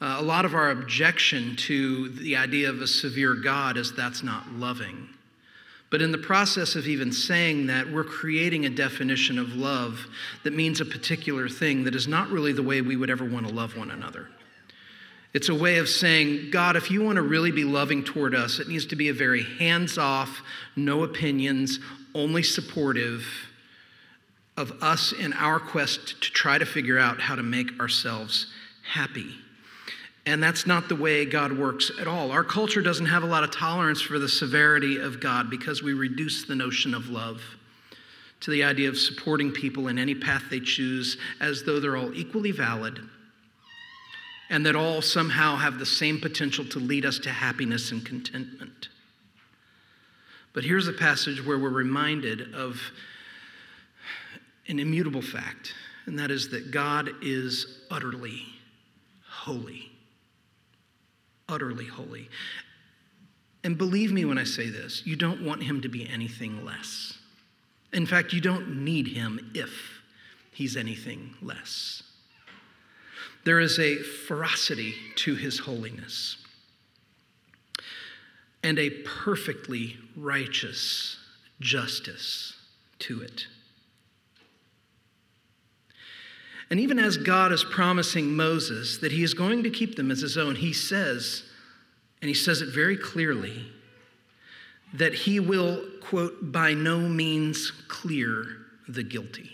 Uh, 0.00 0.16
a 0.18 0.22
lot 0.22 0.44
of 0.44 0.54
our 0.54 0.70
objection 0.70 1.56
to 1.56 2.08
the 2.10 2.36
idea 2.36 2.70
of 2.70 2.80
a 2.80 2.86
severe 2.86 3.34
God 3.34 3.76
is 3.76 3.92
that's 3.92 4.22
not 4.22 4.52
loving. 4.52 5.08
But 5.90 6.02
in 6.02 6.12
the 6.12 6.18
process 6.18 6.76
of 6.76 6.86
even 6.86 7.12
saying 7.12 7.68
that, 7.68 7.90
we're 7.90 8.04
creating 8.04 8.66
a 8.66 8.70
definition 8.70 9.38
of 9.38 9.54
love 9.54 10.06
that 10.44 10.52
means 10.52 10.80
a 10.80 10.84
particular 10.84 11.48
thing 11.48 11.84
that 11.84 11.94
is 11.94 12.06
not 12.06 12.28
really 12.28 12.52
the 12.52 12.62
way 12.62 12.82
we 12.82 12.96
would 12.96 13.10
ever 13.10 13.24
want 13.24 13.48
to 13.48 13.54
love 13.54 13.76
one 13.76 13.90
another. 13.90 14.28
It's 15.32 15.48
a 15.48 15.54
way 15.54 15.78
of 15.78 15.88
saying, 15.88 16.50
God, 16.50 16.76
if 16.76 16.90
you 16.90 17.02
want 17.02 17.16
to 17.16 17.22
really 17.22 17.52
be 17.52 17.64
loving 17.64 18.02
toward 18.02 18.34
us, 18.34 18.58
it 18.58 18.68
needs 18.68 18.86
to 18.86 18.96
be 18.96 19.08
a 19.08 19.14
very 19.14 19.42
hands 19.42 19.98
off, 19.98 20.42
no 20.76 21.04
opinions, 21.04 21.78
only 22.14 22.42
supportive 22.42 23.26
of 24.56 24.72
us 24.82 25.12
in 25.12 25.32
our 25.34 25.60
quest 25.60 26.20
to 26.22 26.32
try 26.32 26.58
to 26.58 26.66
figure 26.66 26.98
out 26.98 27.20
how 27.20 27.34
to 27.34 27.42
make 27.42 27.78
ourselves 27.78 28.52
happy. 28.82 29.34
And 30.28 30.42
that's 30.42 30.66
not 30.66 30.90
the 30.90 30.94
way 30.94 31.24
God 31.24 31.56
works 31.56 31.90
at 31.98 32.06
all. 32.06 32.32
Our 32.32 32.44
culture 32.44 32.82
doesn't 32.82 33.06
have 33.06 33.22
a 33.22 33.26
lot 33.26 33.44
of 33.44 33.50
tolerance 33.50 34.02
for 34.02 34.18
the 34.18 34.28
severity 34.28 34.98
of 34.98 35.20
God 35.20 35.48
because 35.48 35.82
we 35.82 35.94
reduce 35.94 36.44
the 36.44 36.54
notion 36.54 36.92
of 36.92 37.08
love 37.08 37.40
to 38.40 38.50
the 38.50 38.62
idea 38.62 38.90
of 38.90 38.98
supporting 38.98 39.52
people 39.52 39.88
in 39.88 39.98
any 39.98 40.14
path 40.14 40.42
they 40.50 40.60
choose 40.60 41.16
as 41.40 41.62
though 41.62 41.80
they're 41.80 41.96
all 41.96 42.12
equally 42.12 42.50
valid 42.50 43.00
and 44.50 44.66
that 44.66 44.76
all 44.76 45.00
somehow 45.00 45.56
have 45.56 45.78
the 45.78 45.86
same 45.86 46.20
potential 46.20 46.66
to 46.66 46.78
lead 46.78 47.06
us 47.06 47.18
to 47.20 47.30
happiness 47.30 47.90
and 47.90 48.04
contentment. 48.04 48.90
But 50.52 50.62
here's 50.62 50.88
a 50.88 50.92
passage 50.92 51.42
where 51.42 51.58
we're 51.58 51.70
reminded 51.70 52.54
of 52.54 52.78
an 54.66 54.78
immutable 54.78 55.22
fact, 55.22 55.72
and 56.04 56.18
that 56.18 56.30
is 56.30 56.50
that 56.50 56.70
God 56.70 57.08
is 57.22 57.78
utterly 57.90 58.42
holy 59.26 59.87
utterly 61.48 61.86
holy. 61.86 62.28
And 63.64 63.76
believe 63.76 64.12
me 64.12 64.24
when 64.24 64.38
I 64.38 64.44
say 64.44 64.68
this, 64.68 65.04
you 65.04 65.16
don't 65.16 65.44
want 65.44 65.62
him 65.62 65.80
to 65.82 65.88
be 65.88 66.08
anything 66.08 66.64
less. 66.64 67.18
In 67.92 68.06
fact, 68.06 68.32
you 68.32 68.40
don't 68.40 68.84
need 68.84 69.08
him 69.08 69.50
if 69.54 70.00
he's 70.52 70.76
anything 70.76 71.34
less. 71.42 72.02
There 73.44 73.60
is 73.60 73.78
a 73.78 73.96
ferocity 73.96 74.94
to 75.16 75.34
his 75.34 75.60
holiness 75.60 76.36
and 78.62 78.78
a 78.78 78.90
perfectly 78.90 79.96
righteous 80.16 81.16
justice 81.60 82.54
to 83.00 83.22
it. 83.22 83.46
And 86.70 86.78
even 86.80 86.98
as 86.98 87.16
God 87.16 87.52
is 87.52 87.64
promising 87.64 88.36
Moses 88.36 88.98
that 88.98 89.12
he 89.12 89.22
is 89.22 89.34
going 89.34 89.62
to 89.62 89.70
keep 89.70 89.96
them 89.96 90.10
as 90.10 90.20
his 90.20 90.36
own, 90.36 90.54
he 90.54 90.72
says, 90.72 91.44
and 92.20 92.28
he 92.28 92.34
says 92.34 92.60
it 92.60 92.68
very 92.68 92.96
clearly, 92.96 93.66
that 94.94 95.14
he 95.14 95.40
will, 95.40 95.82
quote, 96.00 96.52
by 96.52 96.74
no 96.74 97.00
means 97.00 97.70
clear 97.88 98.46
the 98.88 99.02
guilty. 99.02 99.50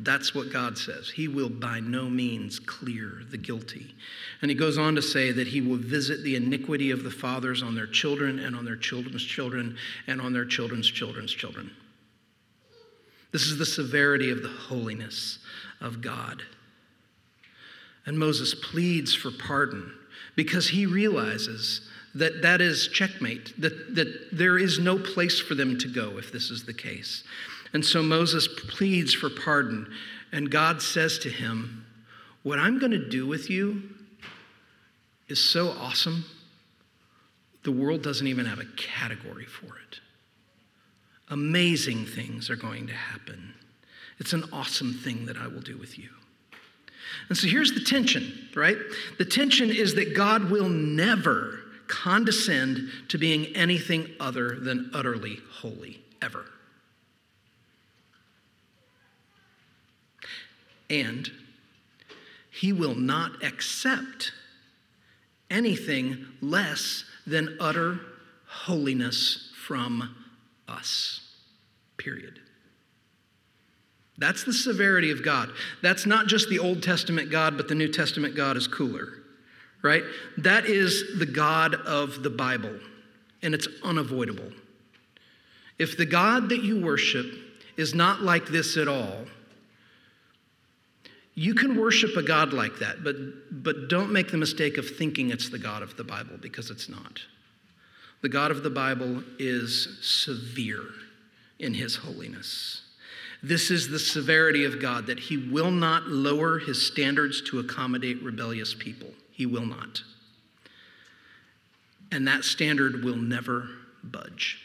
That's 0.00 0.34
what 0.34 0.52
God 0.52 0.78
says. 0.78 1.10
He 1.10 1.26
will 1.26 1.48
by 1.48 1.80
no 1.80 2.08
means 2.08 2.60
clear 2.60 3.22
the 3.30 3.36
guilty. 3.36 3.94
And 4.40 4.50
he 4.50 4.54
goes 4.54 4.78
on 4.78 4.94
to 4.94 5.02
say 5.02 5.32
that 5.32 5.48
he 5.48 5.60
will 5.60 5.76
visit 5.76 6.22
the 6.22 6.36
iniquity 6.36 6.92
of 6.92 7.02
the 7.02 7.10
fathers 7.10 7.62
on 7.62 7.74
their 7.74 7.86
children 7.86 8.38
and 8.38 8.54
on 8.54 8.64
their 8.64 8.76
children's 8.76 9.24
children 9.24 9.76
and 10.06 10.20
on 10.20 10.32
their 10.32 10.44
children's 10.44 10.88
children's 10.88 11.32
children. 11.32 11.72
This 13.32 13.42
is 13.42 13.58
the 13.58 13.66
severity 13.66 14.30
of 14.30 14.42
the 14.42 14.48
holiness 14.48 15.38
of 15.80 16.00
God. 16.00 16.42
And 18.06 18.18
Moses 18.18 18.54
pleads 18.54 19.14
for 19.14 19.30
pardon 19.30 19.92
because 20.34 20.68
he 20.68 20.86
realizes 20.86 21.82
that 22.14 22.42
that 22.42 22.60
is 22.60 22.88
checkmate, 22.88 23.60
that, 23.60 23.94
that 23.94 24.28
there 24.32 24.58
is 24.58 24.78
no 24.78 24.98
place 24.98 25.38
for 25.38 25.54
them 25.54 25.78
to 25.78 25.88
go 25.88 26.16
if 26.16 26.32
this 26.32 26.50
is 26.50 26.64
the 26.64 26.72
case. 26.72 27.22
And 27.72 27.84
so 27.84 28.02
Moses 28.02 28.48
pleads 28.48 29.12
for 29.12 29.28
pardon, 29.28 29.92
and 30.32 30.50
God 30.50 30.80
says 30.80 31.18
to 31.20 31.28
him, 31.28 31.84
What 32.42 32.58
I'm 32.58 32.78
going 32.78 32.92
to 32.92 33.08
do 33.08 33.26
with 33.26 33.50
you 33.50 33.82
is 35.28 35.42
so 35.42 35.68
awesome, 35.70 36.24
the 37.64 37.72
world 37.72 38.02
doesn't 38.02 38.26
even 38.26 38.46
have 38.46 38.58
a 38.58 38.64
category 38.76 39.44
for 39.44 39.66
it. 39.66 40.00
Amazing 41.30 42.06
things 42.06 42.48
are 42.50 42.56
going 42.56 42.86
to 42.86 42.94
happen. 42.94 43.54
It's 44.18 44.32
an 44.32 44.44
awesome 44.52 44.94
thing 44.94 45.26
that 45.26 45.36
I 45.36 45.46
will 45.46 45.60
do 45.60 45.76
with 45.76 45.98
you. 45.98 46.08
And 47.28 47.36
so 47.36 47.46
here's 47.46 47.72
the 47.72 47.80
tension, 47.80 48.48
right? 48.54 48.76
The 49.18 49.24
tension 49.24 49.70
is 49.70 49.94
that 49.94 50.14
God 50.14 50.50
will 50.50 50.68
never 50.68 51.60
condescend 51.86 52.90
to 53.08 53.18
being 53.18 53.46
anything 53.56 54.08
other 54.20 54.58
than 54.58 54.90
utterly 54.94 55.38
holy, 55.50 56.00
ever. 56.20 56.44
And 60.90 61.30
he 62.50 62.72
will 62.72 62.94
not 62.94 63.42
accept 63.42 64.32
anything 65.50 66.26
less 66.40 67.04
than 67.26 67.56
utter 67.60 68.00
holiness 68.46 69.52
from 69.66 70.14
us. 70.68 71.20
Period. 71.96 72.40
That's 74.18 74.42
the 74.44 74.52
severity 74.52 75.10
of 75.10 75.22
God. 75.22 75.50
That's 75.80 76.04
not 76.04 76.26
just 76.26 76.48
the 76.48 76.58
Old 76.58 76.82
Testament 76.82 77.30
God, 77.30 77.56
but 77.56 77.68
the 77.68 77.74
New 77.74 77.88
Testament 77.88 78.34
God 78.34 78.56
is 78.56 78.66
cooler, 78.66 79.12
right? 79.82 80.02
That 80.38 80.66
is 80.66 81.18
the 81.18 81.26
God 81.26 81.74
of 81.74 82.22
the 82.24 82.30
Bible, 82.30 82.78
and 83.42 83.54
it's 83.54 83.68
unavoidable. 83.84 84.50
If 85.78 85.96
the 85.96 86.06
God 86.06 86.48
that 86.48 86.64
you 86.64 86.84
worship 86.84 87.26
is 87.76 87.94
not 87.94 88.22
like 88.22 88.46
this 88.46 88.76
at 88.76 88.88
all, 88.88 89.26
you 91.36 91.54
can 91.54 91.80
worship 91.80 92.16
a 92.16 92.22
God 92.22 92.52
like 92.52 92.80
that, 92.80 93.04
but, 93.04 93.14
but 93.62 93.88
don't 93.88 94.10
make 94.10 94.32
the 94.32 94.36
mistake 94.36 94.76
of 94.76 94.96
thinking 94.96 95.30
it's 95.30 95.48
the 95.48 95.58
God 95.58 95.84
of 95.84 95.96
the 95.96 96.02
Bible 96.02 96.36
because 96.40 96.68
it's 96.70 96.88
not. 96.88 97.20
The 98.20 98.28
God 98.28 98.50
of 98.50 98.62
the 98.62 98.70
Bible 98.70 99.22
is 99.38 99.98
severe 100.02 100.86
in 101.58 101.74
his 101.74 101.96
holiness. 101.96 102.82
This 103.42 103.70
is 103.70 103.88
the 103.88 103.98
severity 103.98 104.64
of 104.64 104.80
God, 104.80 105.06
that 105.06 105.20
he 105.20 105.36
will 105.36 105.70
not 105.70 106.08
lower 106.08 106.58
his 106.58 106.84
standards 106.84 107.40
to 107.42 107.60
accommodate 107.60 108.22
rebellious 108.22 108.74
people. 108.74 109.08
He 109.30 109.46
will 109.46 109.66
not. 109.66 110.02
And 112.10 112.26
that 112.26 112.42
standard 112.42 113.04
will 113.04 113.16
never 113.16 113.68
budge. 114.02 114.60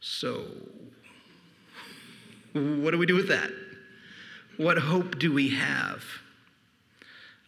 So, 0.00 0.44
what 2.52 2.90
do 2.90 2.98
we 2.98 3.06
do 3.06 3.14
with 3.14 3.28
that? 3.28 3.50
What 4.58 4.76
hope 4.76 5.18
do 5.18 5.32
we 5.32 5.50
have? 5.50 6.04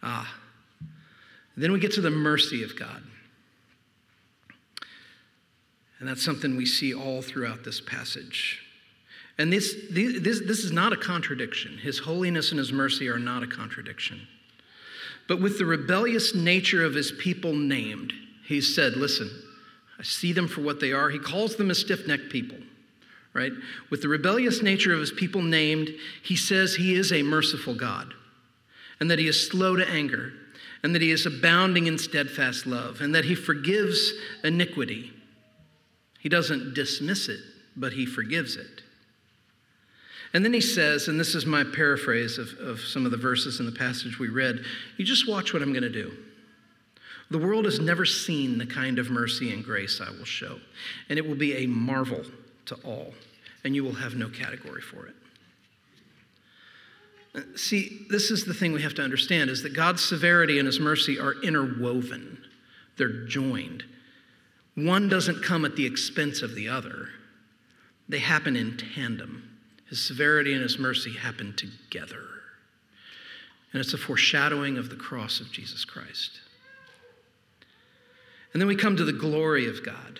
Ah, 0.01 0.35
then 1.55 1.71
we 1.71 1.79
get 1.79 1.91
to 1.93 2.01
the 2.01 2.09
mercy 2.09 2.63
of 2.63 2.75
God. 2.75 3.03
And 5.99 6.07
that's 6.07 6.23
something 6.23 6.55
we 6.55 6.65
see 6.65 6.93
all 6.93 7.21
throughout 7.21 7.63
this 7.63 7.81
passage. 7.81 8.61
And 9.37 9.51
this, 9.51 9.75
this, 9.91 10.41
this 10.41 10.59
is 10.63 10.71
not 10.71 10.93
a 10.93 10.97
contradiction. 10.97 11.77
His 11.77 11.99
holiness 11.99 12.51
and 12.51 12.59
his 12.59 12.71
mercy 12.71 13.07
are 13.07 13.19
not 13.19 13.43
a 13.43 13.47
contradiction. 13.47 14.27
But 15.27 15.41
with 15.41 15.57
the 15.57 15.65
rebellious 15.65 16.33
nature 16.33 16.83
of 16.83 16.93
his 16.93 17.11
people 17.11 17.53
named, 17.53 18.13
he 18.45 18.61
said, 18.61 18.95
Listen, 18.95 19.29
I 19.99 20.03
see 20.03 20.31
them 20.31 20.47
for 20.47 20.61
what 20.61 20.79
they 20.79 20.91
are. 20.91 21.09
He 21.09 21.19
calls 21.19 21.55
them 21.55 21.69
a 21.69 21.75
stiff 21.75 22.07
necked 22.07 22.29
people, 22.29 22.57
right? 23.33 23.51
With 23.89 24.01
the 24.01 24.07
rebellious 24.07 24.61
nature 24.61 24.93
of 24.93 24.99
his 24.99 25.11
people 25.11 25.41
named, 25.41 25.89
he 26.23 26.35
says 26.35 26.75
he 26.75 26.95
is 26.95 27.11
a 27.11 27.23
merciful 27.23 27.75
God 27.75 28.13
and 28.99 29.11
that 29.11 29.19
he 29.19 29.27
is 29.27 29.47
slow 29.47 29.75
to 29.75 29.87
anger 29.89 30.33
and 30.83 30.95
that 30.95 31.01
he 31.01 31.11
is 31.11 31.25
abounding 31.25 31.87
in 31.87 31.97
steadfast 31.97 32.65
love 32.65 33.01
and 33.01 33.13
that 33.13 33.25
he 33.25 33.35
forgives 33.35 34.13
iniquity. 34.43 35.11
He 36.27 36.29
doesn't 36.29 36.73
dismiss 36.73 37.29
it, 37.29 37.39
but 37.77 37.93
he 37.93 38.05
forgives 38.05 38.57
it. 38.57 38.81
And 40.33 40.43
then 40.43 40.51
he 40.51 40.59
says, 40.59 41.07
and 41.07 41.17
this 41.17 41.35
is 41.35 41.45
my 41.45 41.63
paraphrase 41.63 42.37
of, 42.37 42.49
of 42.59 42.81
some 42.81 43.05
of 43.05 43.11
the 43.11 43.17
verses 43.17 43.61
in 43.61 43.65
the 43.65 43.71
passage 43.71 44.19
we 44.19 44.27
read 44.27 44.59
you 44.97 45.05
just 45.05 45.25
watch 45.25 45.53
what 45.53 45.61
I'm 45.61 45.71
going 45.71 45.83
to 45.83 45.89
do. 45.89 46.11
The 47.31 47.37
world 47.37 47.63
has 47.63 47.79
never 47.79 48.03
seen 48.03 48.57
the 48.57 48.65
kind 48.65 48.99
of 48.99 49.09
mercy 49.09 49.53
and 49.53 49.63
grace 49.63 50.01
I 50.01 50.09
will 50.09 50.25
show, 50.25 50.59
and 51.07 51.17
it 51.17 51.25
will 51.25 51.37
be 51.37 51.63
a 51.63 51.65
marvel 51.65 52.23
to 52.65 52.75
all, 52.83 53.13
and 53.63 53.73
you 53.73 53.85
will 53.85 53.93
have 53.93 54.15
no 54.15 54.27
category 54.27 54.81
for 54.81 55.07
it. 55.07 55.15
Uh, 57.35 57.39
see, 57.55 58.05
this 58.09 58.31
is 58.31 58.43
the 58.43 58.53
thing 58.53 58.73
we 58.73 58.81
have 58.81 58.95
to 58.95 59.01
understand 59.01 59.49
is 59.49 59.63
that 59.63 59.73
God's 59.73 60.03
severity 60.03 60.59
and 60.59 60.65
his 60.65 60.81
mercy 60.81 61.17
are 61.17 61.41
interwoven. 61.41 62.43
They're 62.97 63.25
joined. 63.27 63.85
One 64.77 65.09
doesn't 65.09 65.41
come 65.41 65.65
at 65.65 65.75
the 65.75 65.87
expense 65.87 66.43
of 66.43 66.53
the 66.53 66.69
other. 66.69 67.09
They 68.07 68.19
happen 68.19 68.55
in 68.55 68.77
tandem. 68.77 69.57
His 69.89 70.05
severity 70.05 70.53
and 70.53 70.61
his 70.61 70.77
mercy 70.77 71.13
happen 71.13 71.55
together. 71.55 72.21
And 73.73 73.81
it's 73.81 73.95
a 73.95 73.97
foreshadowing 73.97 74.77
of 74.77 74.91
the 74.91 74.95
cross 74.95 75.39
of 75.39 75.51
Jesus 75.51 75.83
Christ. 75.83 76.41
And 78.53 78.61
then 78.61 78.67
we 78.67 78.75
come 78.75 78.95
to 78.97 79.03
the 79.03 79.13
glory 79.13 79.67
of 79.67 79.83
God. 79.83 80.19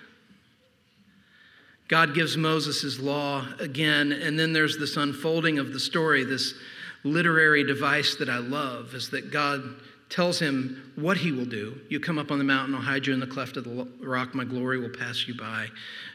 God 1.87 2.15
gives 2.15 2.35
Moses 2.35 2.81
his 2.81 2.99
law 2.99 3.45
again, 3.59 4.11
and 4.11 4.39
then 4.39 4.53
there's 4.53 4.79
this 4.79 4.97
unfolding 4.97 5.59
of 5.59 5.71
the 5.71 5.79
story, 5.79 6.23
this 6.23 6.55
literary 7.03 7.63
device 7.63 8.15
that 8.15 8.27
I 8.27 8.39
love, 8.39 8.95
is 8.95 9.11
that 9.11 9.31
God 9.31 9.61
tells 10.09 10.39
him 10.39 10.91
what 10.95 11.17
he 11.17 11.31
will 11.31 11.45
do. 11.45 11.79
You 11.89 11.99
come 11.99 12.17
up 12.17 12.31
on 12.31 12.37
the 12.37 12.43
mountain, 12.43 12.73
I'll 12.73 12.81
hide 12.81 13.05
you 13.05 13.13
in 13.13 13.19
the 13.19 13.27
cleft 13.27 13.57
of 13.57 13.65
the 13.65 13.87
rock, 13.99 14.33
my 14.33 14.45
glory 14.45 14.79
will 14.79 14.89
pass 14.89 15.27
you 15.27 15.35
by. 15.35 15.67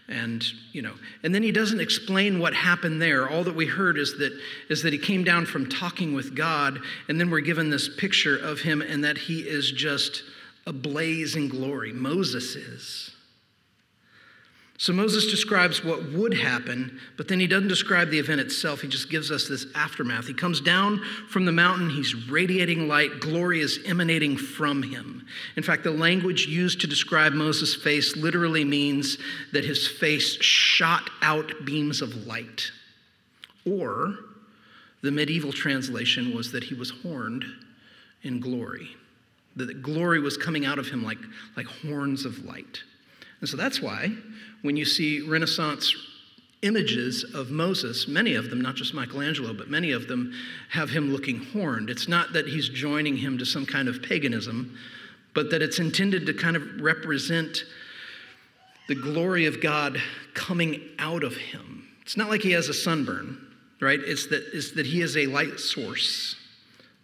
And, 0.09 0.45
you 0.73 0.83
know, 0.83 0.95
and 1.23 1.35
then 1.35 1.43
he 1.43 1.53
doesn't 1.53 1.81
explain 1.81 2.39
what 2.39 2.55
happened 2.55 3.01
there. 3.01 3.29
All 3.29 3.45
that 3.45 3.55
we 3.55 3.67
heard 3.67 3.99
is 3.99 4.19
that 4.19 4.33
is 4.69 4.83
that 4.83 4.93
he 4.93 4.99
came 4.99 5.25
down 5.25 5.47
from 5.47 5.69
talking 5.69 6.15
with 6.15 6.35
God, 6.35 6.81
and 7.09 7.21
then 7.21 7.31
we're 7.31 7.41
given 7.41 7.71
this 7.71 7.89
picture 7.89 8.37
of 8.37 8.61
him 8.61 8.83
and 8.83 9.05
that 9.05 9.17
he 9.17 9.41
is 9.41 9.71
just 9.71 10.23
ablaze 10.67 11.37
in 11.37 11.49
glory. 11.49 11.93
Moses 11.93 12.57
is. 12.57 13.11
So 14.79 14.93
Moses 14.93 15.31
describes 15.31 15.85
what 15.85 16.11
would 16.13 16.35
happen, 16.35 16.99
but 17.17 17.29
then 17.29 17.39
he 17.39 17.47
doesn't 17.47 17.69
describe 17.69 18.11
the 18.11 18.19
event 18.19 18.41
itself. 18.41 18.81
He 18.81 18.89
just 18.89 19.11
gives 19.11 19.31
us 19.31 19.47
this 19.47 19.67
aftermath. 19.77 20.27
He 20.27 20.35
comes 20.35 20.61
down 20.61 21.01
from 21.29 21.45
the 21.45 21.53
mountain, 21.53 21.89
he's 21.89 22.29
radiating 22.29 22.89
light, 22.89 23.21
glory 23.21 23.61
is 23.61 23.79
emanating 23.87 24.37
from 24.37 24.83
him. 24.83 25.25
In 25.57 25.63
fact, 25.63 25.85
the 25.85 25.93
language 25.93 26.47
used 26.47 26.81
to 26.81 26.89
describe 26.89 27.33
Moses' 27.33 27.77
face 27.77 28.17
literally 28.17 28.65
means 28.65 29.19
that 29.53 29.65
his 29.65 29.87
face 29.87 30.43
shot 30.43 31.09
out 31.21 31.53
beams 31.65 32.03
of 32.03 32.27
light. 32.27 32.73
Or 33.65 34.17
the 35.03 35.13
medieval 35.13 35.53
translation 35.53 36.35
was 36.35 36.51
that 36.53 36.65
he 36.65 36.75
was 36.75 36.91
horned 36.91 37.45
in 38.23 38.41
glory, 38.41 38.89
that 39.55 39.83
glory 39.83 40.19
was 40.19 40.37
coming 40.37 40.65
out 40.65 40.79
of 40.79 40.89
him 40.89 41.05
like, 41.05 41.19
like 41.57 41.67
horns 41.67 42.25
of 42.25 42.45
light. 42.45 42.83
And 43.41 43.49
so 43.49 43.57
that's 43.57 43.81
why 43.83 44.13
when 44.63 44.77
you 44.77 44.85
see 44.85 45.21
Renaissance 45.21 45.95
images 46.63 47.25
of 47.35 47.51
Moses, 47.51 48.07
many 48.07 48.35
of 48.35 48.49
them, 48.49 48.61
not 48.61 48.77
just 48.77 48.95
Michelangelo, 48.95 49.53
but 49.53 49.69
many 49.69 49.91
of 49.91 50.07
them 50.07 50.33
have 50.71 50.91
him 50.91 51.13
looking 51.13 51.45
horned. 51.47 51.91
It's 51.91 52.09
not 52.09 52.33
that 52.33 52.47
he's 52.47 52.69
joining 52.69 53.17
him 53.17 53.37
to 53.39 53.45
some 53.45 53.67
kind 53.67 53.89
of 53.89 54.01
paganism, 54.03 54.79
but 55.35 55.51
that 55.51 55.61
it's 55.61 55.81
intended 55.81 56.27
to 56.27 56.35
kind 56.35 56.57
of 56.57 56.63
represent 56.81 57.65
the 58.89 58.95
glory 58.95 59.47
of 59.47 59.61
God 59.61 60.01
coming 60.35 60.81
out 60.99 61.25
of 61.25 61.37
him. 61.37 61.89
It's 62.03 62.17
not 62.17 62.31
like 62.31 62.43
he 62.43 62.53
has 62.53 62.69
a 62.69 62.75
sunburn, 62.75 63.39
right? 63.81 64.01
It's 64.01 64.27
that, 64.29 64.45
it's 64.53 64.73
that 64.73 64.87
he 64.87 65.03
is 65.03 65.17
a 65.17 65.27
light 65.27 65.59
source. 65.59 66.37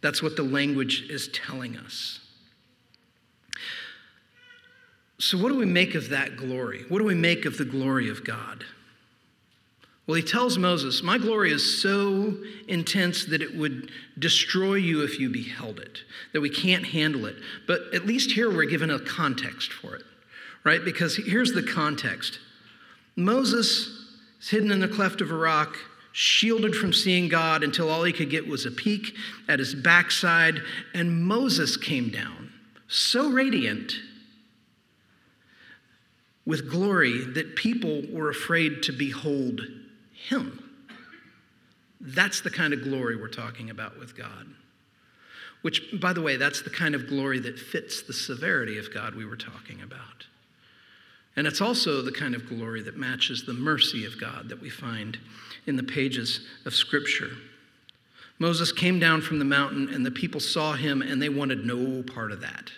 That's 0.01 0.23
what 0.23 0.37
the 0.37 0.43
language 0.43 1.07
is 1.11 1.29
telling 1.29 1.77
us. 1.77 2.21
So, 5.19 5.37
what 5.37 5.49
do 5.49 5.57
we 5.57 5.67
make 5.67 5.95
of 5.95 6.11
that 6.11 6.37
glory? 6.37 6.85
What 6.89 6.99
do 6.99 7.05
we 7.05 7.15
make 7.15 7.45
of 7.45 7.59
the 7.59 7.65
glory 7.65 8.09
of 8.09 8.25
God? 8.25 8.65
Well, 10.07 10.15
he 10.15 10.23
tells 10.23 10.57
Moses, 10.57 11.03
My 11.03 11.19
glory 11.19 11.53
is 11.53 11.83
so 11.83 12.35
intense 12.67 13.27
that 13.27 13.43
it 13.43 13.55
would 13.55 13.91
destroy 14.19 14.75
you 14.75 15.03
if 15.03 15.21
you 15.21 15.29
beheld 15.29 15.81
it, 15.81 15.99
that 16.33 16.41
we 16.41 16.49
can't 16.49 16.87
handle 16.87 17.27
it. 17.27 17.37
But 17.67 17.83
at 17.93 18.07
least 18.07 18.31
here 18.31 18.49
we're 18.49 18.65
given 18.65 18.91
a 18.91 18.99
context 18.99 19.73
for 19.73 19.97
it, 19.97 20.05
right? 20.65 20.83
Because 20.83 21.17
here's 21.17 21.53
the 21.53 21.63
context 21.63 22.39
Moses 23.17 24.07
is 24.41 24.49
hidden 24.49 24.71
in 24.71 24.81
the 24.81 24.89
cleft 24.89 25.21
of 25.21 25.33
a 25.33 25.37
rock, 25.37 25.77
shielded 26.13 26.75
from 26.75 26.93
seeing 26.93 27.29
God 27.29 27.65
until 27.65 27.91
all 27.91 28.05
he 28.05 28.13
could 28.13 28.31
get 28.31 28.47
was 28.47 28.65
a 28.65 28.71
peek 28.71 29.15
at 29.49 29.59
his 29.59 29.75
backside, 29.75 30.63
and 30.95 31.23
Moses 31.25 31.77
came 31.77 32.09
down, 32.09 32.51
so 32.87 33.31
radiant 33.31 33.93
with 36.49 36.71
glory 36.71 37.27
that 37.35 37.55
people 37.57 38.03
were 38.11 38.31
afraid 38.31 38.83
to 38.83 38.91
behold 38.91 39.61
Him. 40.15 40.65
That's 42.01 42.41
the 42.41 42.49
kind 42.51 42.73
of 42.73 42.83
glory 42.83 43.17
we're 43.17 43.29
talking 43.29 43.69
about 43.69 43.99
with 43.99 44.17
God. 44.17 44.47
Which, 45.61 45.83
by 46.01 46.15
the 46.15 46.23
way, 46.23 46.37
that's 46.37 46.63
the 46.63 46.71
kind 46.71 46.95
of 46.95 47.07
glory 47.07 47.39
that 47.41 47.59
fits 47.59 48.01
the 48.01 48.15
severity 48.15 48.79
of 48.79 48.95
God 48.95 49.15
we 49.15 49.27
were 49.27 49.37
talking 49.37 49.83
about. 49.83 50.25
And 51.37 51.47
it's 51.47 51.61
also 51.61 52.01
the 52.01 52.13
kind 52.13 52.35
of 52.35 52.49
glory 52.49 52.81
that 52.81 52.97
matches 52.97 53.45
the 53.45 53.53
mercy 53.53 54.07
of 54.07 54.19
God 54.19 54.49
that 54.49 54.63
we 54.63 54.71
find 54.71 55.19
in 55.67 55.77
the 55.77 55.83
pages 55.83 56.47
of 56.65 56.75
Scripture. 56.75 57.33
Moses 58.39 58.73
came 58.73 58.99
down 58.99 59.21
from 59.21 59.39
the 59.39 59.45
mountain, 59.45 59.91
and 59.93 60.07
the 60.07 60.11
people 60.11 60.41
saw 60.41 60.73
him, 60.73 61.03
and 61.03 61.21
they 61.21 61.29
wanted 61.29 61.67
no 61.67 62.03
part 62.03 62.33
of 62.33 62.41
that. 62.41 62.71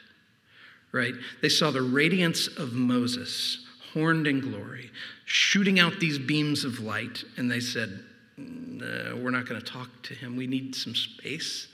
Right? 0.92 1.14
They 1.40 1.48
saw 1.48 1.70
the 1.70 1.82
radiance 1.82 2.48
of 2.48 2.72
Moses, 2.72 3.64
horned 3.92 4.26
in 4.26 4.40
glory, 4.40 4.90
shooting 5.24 5.78
out 5.78 6.00
these 6.00 6.18
beams 6.18 6.64
of 6.64 6.80
light, 6.80 7.24
and 7.36 7.50
they 7.50 7.60
said, 7.60 8.02
We're 8.36 9.30
not 9.30 9.46
going 9.46 9.60
to 9.60 9.66
talk 9.66 9.88
to 10.04 10.14
him. 10.14 10.36
We 10.36 10.46
need 10.46 10.74
some 10.74 10.94
space. 10.94 11.68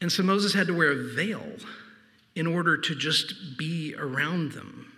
And 0.00 0.12
so 0.12 0.22
Moses 0.22 0.52
had 0.52 0.66
to 0.66 0.74
wear 0.74 0.92
a 0.92 1.14
veil 1.14 1.44
in 2.34 2.46
order 2.46 2.76
to 2.76 2.94
just 2.94 3.56
be 3.56 3.94
around 3.96 4.52
them. 4.52 4.92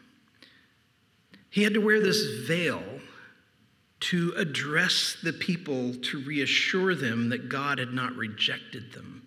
He 1.51 1.63
had 1.63 1.75
to 1.75 1.81
wear 1.81 2.01
this 2.01 2.23
veil 2.47 2.83
to 3.99 4.35
address 4.37 5.17
the 5.23 5.33
people 5.33 5.95
to 5.95 6.23
reassure 6.25 6.95
them 6.95 7.31
that 7.31 7.49
God 7.49 7.79
had 7.79 7.93
not 7.93 8.15
rejected 8.15 8.93
them. 8.93 9.26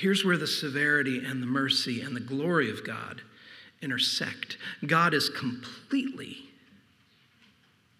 Here's 0.00 0.24
where 0.24 0.38
the 0.38 0.46
severity 0.46 1.22
and 1.22 1.42
the 1.42 1.46
mercy 1.46 2.00
and 2.00 2.16
the 2.16 2.20
glory 2.20 2.70
of 2.70 2.86
God 2.86 3.20
intersect. 3.82 4.56
God 4.86 5.12
is 5.12 5.28
completely 5.28 6.38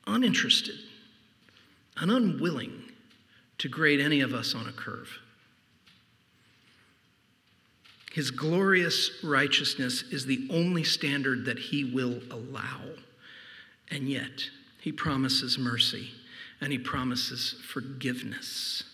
uninterested 0.06 0.76
and 1.98 2.10
unwilling 2.10 2.84
to 3.58 3.68
grade 3.68 4.00
any 4.00 4.22
of 4.22 4.32
us 4.32 4.54
on 4.54 4.66
a 4.66 4.72
curve. 4.72 5.10
His 8.12 8.30
glorious 8.30 9.22
righteousness 9.22 10.02
is 10.10 10.24
the 10.24 10.48
only 10.50 10.84
standard 10.84 11.44
that 11.44 11.58
he 11.58 11.84
will 11.84 12.22
allow. 12.30 12.80
And 13.90 14.08
yet, 14.08 14.48
he 14.80 14.90
promises 14.90 15.58
mercy 15.58 16.12
and 16.62 16.72
he 16.72 16.78
promises 16.78 17.56
forgiveness 17.68 18.84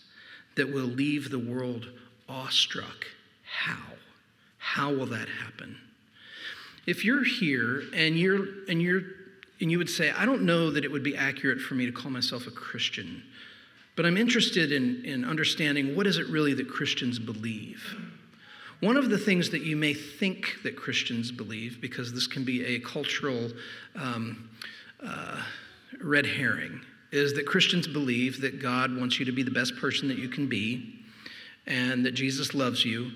that 0.57 0.73
will 0.73 0.87
leave 0.87 1.31
the 1.31 1.38
world 1.38 1.87
awestruck. 2.29 3.07
How? 3.45 3.83
How 4.59 4.93
will 4.93 5.07
that 5.07 5.29
happen? 5.29 5.77
If 6.87 7.05
you're 7.05 7.25
here 7.25 7.83
and 7.95 8.19
you're 8.19 8.47
and 8.69 8.81
you're 8.81 9.03
and 9.61 9.71
you 9.71 9.79
would 9.79 9.89
say, 9.89 10.11
I 10.11 10.27
don't 10.27 10.43
know 10.43 10.71
that 10.71 10.85
it 10.85 10.91
would 10.91 11.03
be 11.03 11.17
accurate 11.17 11.61
for 11.61 11.75
me 11.75 11.87
to 11.87 11.93
call 11.93 12.11
myself 12.11 12.47
a 12.47 12.51
Christian, 12.51 13.23
but 13.97 14.05
I'm 14.05 14.19
interested 14.19 14.71
in, 14.71 15.03
in 15.05 15.25
understanding 15.25 15.97
what 15.97 16.07
is 16.07 16.19
it 16.19 16.27
really 16.27 16.53
that 16.55 16.69
Christians 16.69 17.19
believe. 17.19 17.83
One 18.81 18.99
of 18.99 19.09
the 19.09 19.17
things 19.17 19.49
that 19.51 19.62
you 19.62 19.75
may 19.75 19.95
think 19.95 20.57
that 20.62 20.77
Christians 20.77 21.33
believe, 21.33 21.81
because 21.81 22.12
this 22.12 22.27
can 22.27 22.45
be 22.45 22.77
a 22.77 22.81
cultural 22.81 23.51
um, 23.95 24.51
uh, 25.03 25.41
red 26.03 26.27
herring, 26.27 26.83
is 27.11 27.33
that 27.35 27.47
Christians 27.47 27.87
believe 27.87 28.43
that 28.43 28.61
God 28.61 28.95
wants 28.95 29.19
you 29.19 29.25
to 29.25 29.33
be 29.33 29.43
the 29.43 29.51
best 29.51 29.77
person 29.77 30.09
that 30.09 30.19
you 30.19 30.29
can 30.29 30.47
be, 30.47 31.06
and 31.66 32.07
that 32.07 32.12
Jesus 32.12 32.55
loves 32.55 32.85
you, 32.85 33.12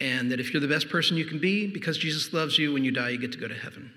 and 0.00 0.30
that 0.30 0.40
if 0.40 0.52
you're 0.52 0.60
the 0.60 0.68
best 0.68 0.88
person 0.88 1.16
you 1.16 1.24
can 1.24 1.38
be, 1.38 1.66
because 1.66 1.96
Jesus 1.96 2.32
loves 2.32 2.58
you, 2.58 2.72
when 2.72 2.84
you 2.84 2.90
die, 2.90 3.10
you 3.10 3.18
get 3.18 3.32
to 3.32 3.38
go 3.38 3.48
to 3.48 3.54
heaven. 3.54 3.92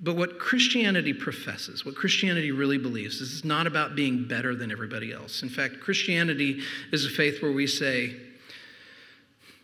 But 0.00 0.16
what 0.16 0.38
Christianity 0.38 1.12
professes, 1.12 1.84
what 1.84 1.94
Christianity 1.94 2.52
really 2.52 2.78
believes, 2.78 3.20
is 3.20 3.32
it's 3.32 3.44
not 3.44 3.66
about 3.66 3.94
being 3.96 4.28
better 4.28 4.54
than 4.54 4.70
everybody 4.70 5.12
else. 5.12 5.42
In 5.42 5.48
fact, 5.48 5.80
Christianity 5.80 6.60
is 6.92 7.06
a 7.06 7.10
faith 7.10 7.40
where 7.42 7.52
we 7.52 7.66
say, 7.66 8.14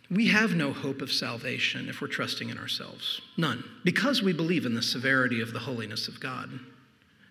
we 0.09 0.27
have 0.27 0.55
no 0.55 0.73
hope 0.73 1.01
of 1.01 1.11
salvation 1.11 1.87
if 1.87 2.01
we're 2.01 2.07
trusting 2.07 2.49
in 2.49 2.57
ourselves. 2.57 3.21
None. 3.37 3.63
Because 3.85 4.21
we 4.21 4.33
believe 4.33 4.65
in 4.65 4.73
the 4.73 4.81
severity 4.81 5.41
of 5.41 5.53
the 5.53 5.59
holiness 5.59 6.07
of 6.07 6.19
God. 6.19 6.49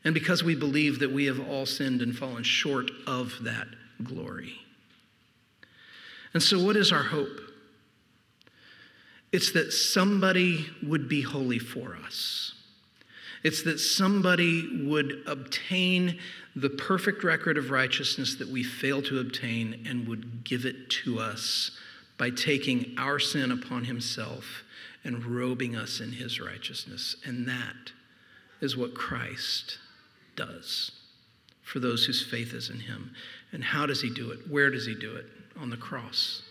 And 0.04 0.14
because 0.14 0.42
we 0.42 0.54
believe 0.54 0.98
that 1.00 1.12
we 1.12 1.26
have 1.26 1.46
all 1.46 1.66
sinned 1.66 2.00
and 2.00 2.16
fallen 2.16 2.42
short 2.42 2.90
of 3.06 3.34
that 3.42 3.68
glory. 4.02 4.54
And 6.32 6.42
so, 6.42 6.62
what 6.62 6.76
is 6.76 6.92
our 6.92 7.02
hope? 7.02 7.40
It's 9.32 9.52
that 9.52 9.72
somebody 9.72 10.66
would 10.82 11.08
be 11.08 11.22
holy 11.22 11.58
for 11.58 11.96
us. 12.04 12.54
It's 13.42 13.62
that 13.62 13.78
somebody 13.78 14.86
would 14.86 15.22
obtain 15.26 16.18
the 16.54 16.70
perfect 16.70 17.24
record 17.24 17.56
of 17.56 17.70
righteousness 17.70 18.34
that 18.36 18.48
we 18.48 18.62
fail 18.62 19.00
to 19.02 19.18
obtain 19.18 19.86
and 19.88 20.06
would 20.08 20.44
give 20.44 20.66
it 20.66 20.90
to 21.04 21.20
us 21.20 21.70
by 22.18 22.30
taking 22.30 22.94
our 22.98 23.18
sin 23.18 23.50
upon 23.50 23.84
himself 23.84 24.62
and 25.04 25.24
robing 25.24 25.74
us 25.74 26.00
in 26.00 26.12
his 26.12 26.38
righteousness. 26.38 27.16
And 27.24 27.48
that 27.48 27.92
is 28.60 28.76
what 28.76 28.94
Christ 28.94 29.78
does 30.36 30.92
for 31.62 31.78
those 31.78 32.04
whose 32.04 32.22
faith 32.22 32.52
is 32.52 32.68
in 32.68 32.80
him. 32.80 33.14
And 33.52 33.64
how 33.64 33.86
does 33.86 34.02
he 34.02 34.10
do 34.10 34.32
it? 34.32 34.50
Where 34.50 34.70
does 34.70 34.84
he 34.84 34.94
do 34.94 35.16
it? 35.16 35.26
On 35.60 35.70
the 35.70 35.76
cross. 35.76 36.42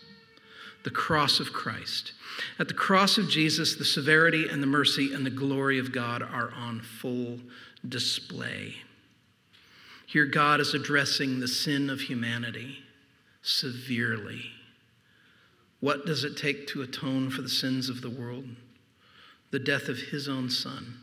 The 0.84 0.90
cross 0.90 1.40
of 1.40 1.52
Christ. 1.52 2.12
At 2.58 2.68
the 2.68 2.74
cross 2.74 3.18
of 3.18 3.28
Jesus, 3.28 3.74
the 3.74 3.84
severity 3.84 4.48
and 4.48 4.62
the 4.62 4.66
mercy 4.66 5.12
and 5.12 5.26
the 5.26 5.30
glory 5.30 5.78
of 5.78 5.92
God 5.92 6.22
are 6.22 6.52
on 6.52 6.80
full 6.80 7.40
display. 7.86 8.76
Here, 10.06 10.26
God 10.26 10.60
is 10.60 10.74
addressing 10.74 11.40
the 11.40 11.48
sin 11.48 11.90
of 11.90 12.00
humanity 12.00 12.78
severely 13.42 14.52
what 15.80 16.04
does 16.04 16.24
it 16.24 16.36
take 16.36 16.66
to 16.68 16.82
atone 16.82 17.30
for 17.30 17.42
the 17.42 17.48
sins 17.48 17.88
of 17.88 18.02
the 18.02 18.10
world? 18.10 18.44
The 19.50 19.58
death 19.58 19.88
of 19.88 19.98
his 19.98 20.28
own 20.28 20.50
son. 20.50 20.98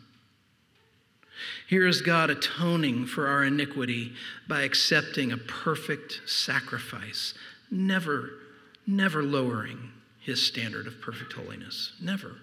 Here 1.68 1.88
is 1.88 2.02
God 2.02 2.30
atoning 2.30 3.08
for 3.08 3.28
our 3.28 3.44
iniquity 3.44 4.14
by 4.48 4.62
accepting 4.62 5.32
a 5.32 5.38
perfect 5.38 6.22
sacrifice, 6.26 7.34
never, 7.72 8.30
never 8.86 9.24
lowering 9.24 9.92
his 10.22 10.46
standard 10.46 10.88
of 10.88 11.02
perfect 11.02 11.34
holiness. 11.34 11.94
Never. 12.02 12.36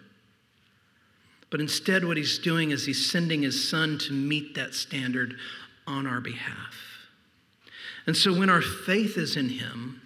But 1.50 1.60
instead, 1.60 2.04
what 2.04 2.16
he's 2.16 2.38
doing 2.38 2.70
is 2.70 2.86
he's 2.86 3.10
sending 3.10 3.42
his 3.42 3.68
son 3.68 3.98
to 3.98 4.12
meet 4.12 4.54
that 4.54 4.74
standard 4.74 5.36
on 5.86 6.06
our 6.06 6.20
behalf. 6.20 6.74
And 8.06 8.16
so 8.16 8.36
when 8.36 8.50
our 8.50 8.62
faith 8.62 9.16
is 9.16 9.36
in 9.36 9.50
him, 9.50 10.00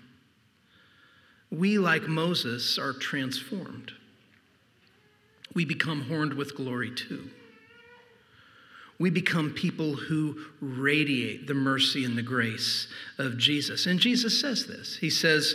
we, 1.51 1.79
like 1.79 2.07
Moses, 2.07 2.79
are 2.79 2.93
transformed. 2.93 3.93
We 5.55 5.65
become 5.65 6.03
horned 6.03 6.35
with 6.35 6.55
glory 6.55 6.91
too. 6.95 7.31
We 8.99 9.11
become 9.11 9.53
people 9.53 9.95
who 9.95 10.37
radiate 10.61 11.47
the 11.47 11.55
mercy 11.55 12.05
and 12.05 12.19
the 12.19 12.23
grace 12.23 12.89
of 13.17 13.39
Jesus. 13.39 13.87
And 13.87 14.01
Jesus 14.01 14.41
says 14.41 14.67
this 14.67 14.97
He 14.97 15.11
says, 15.11 15.55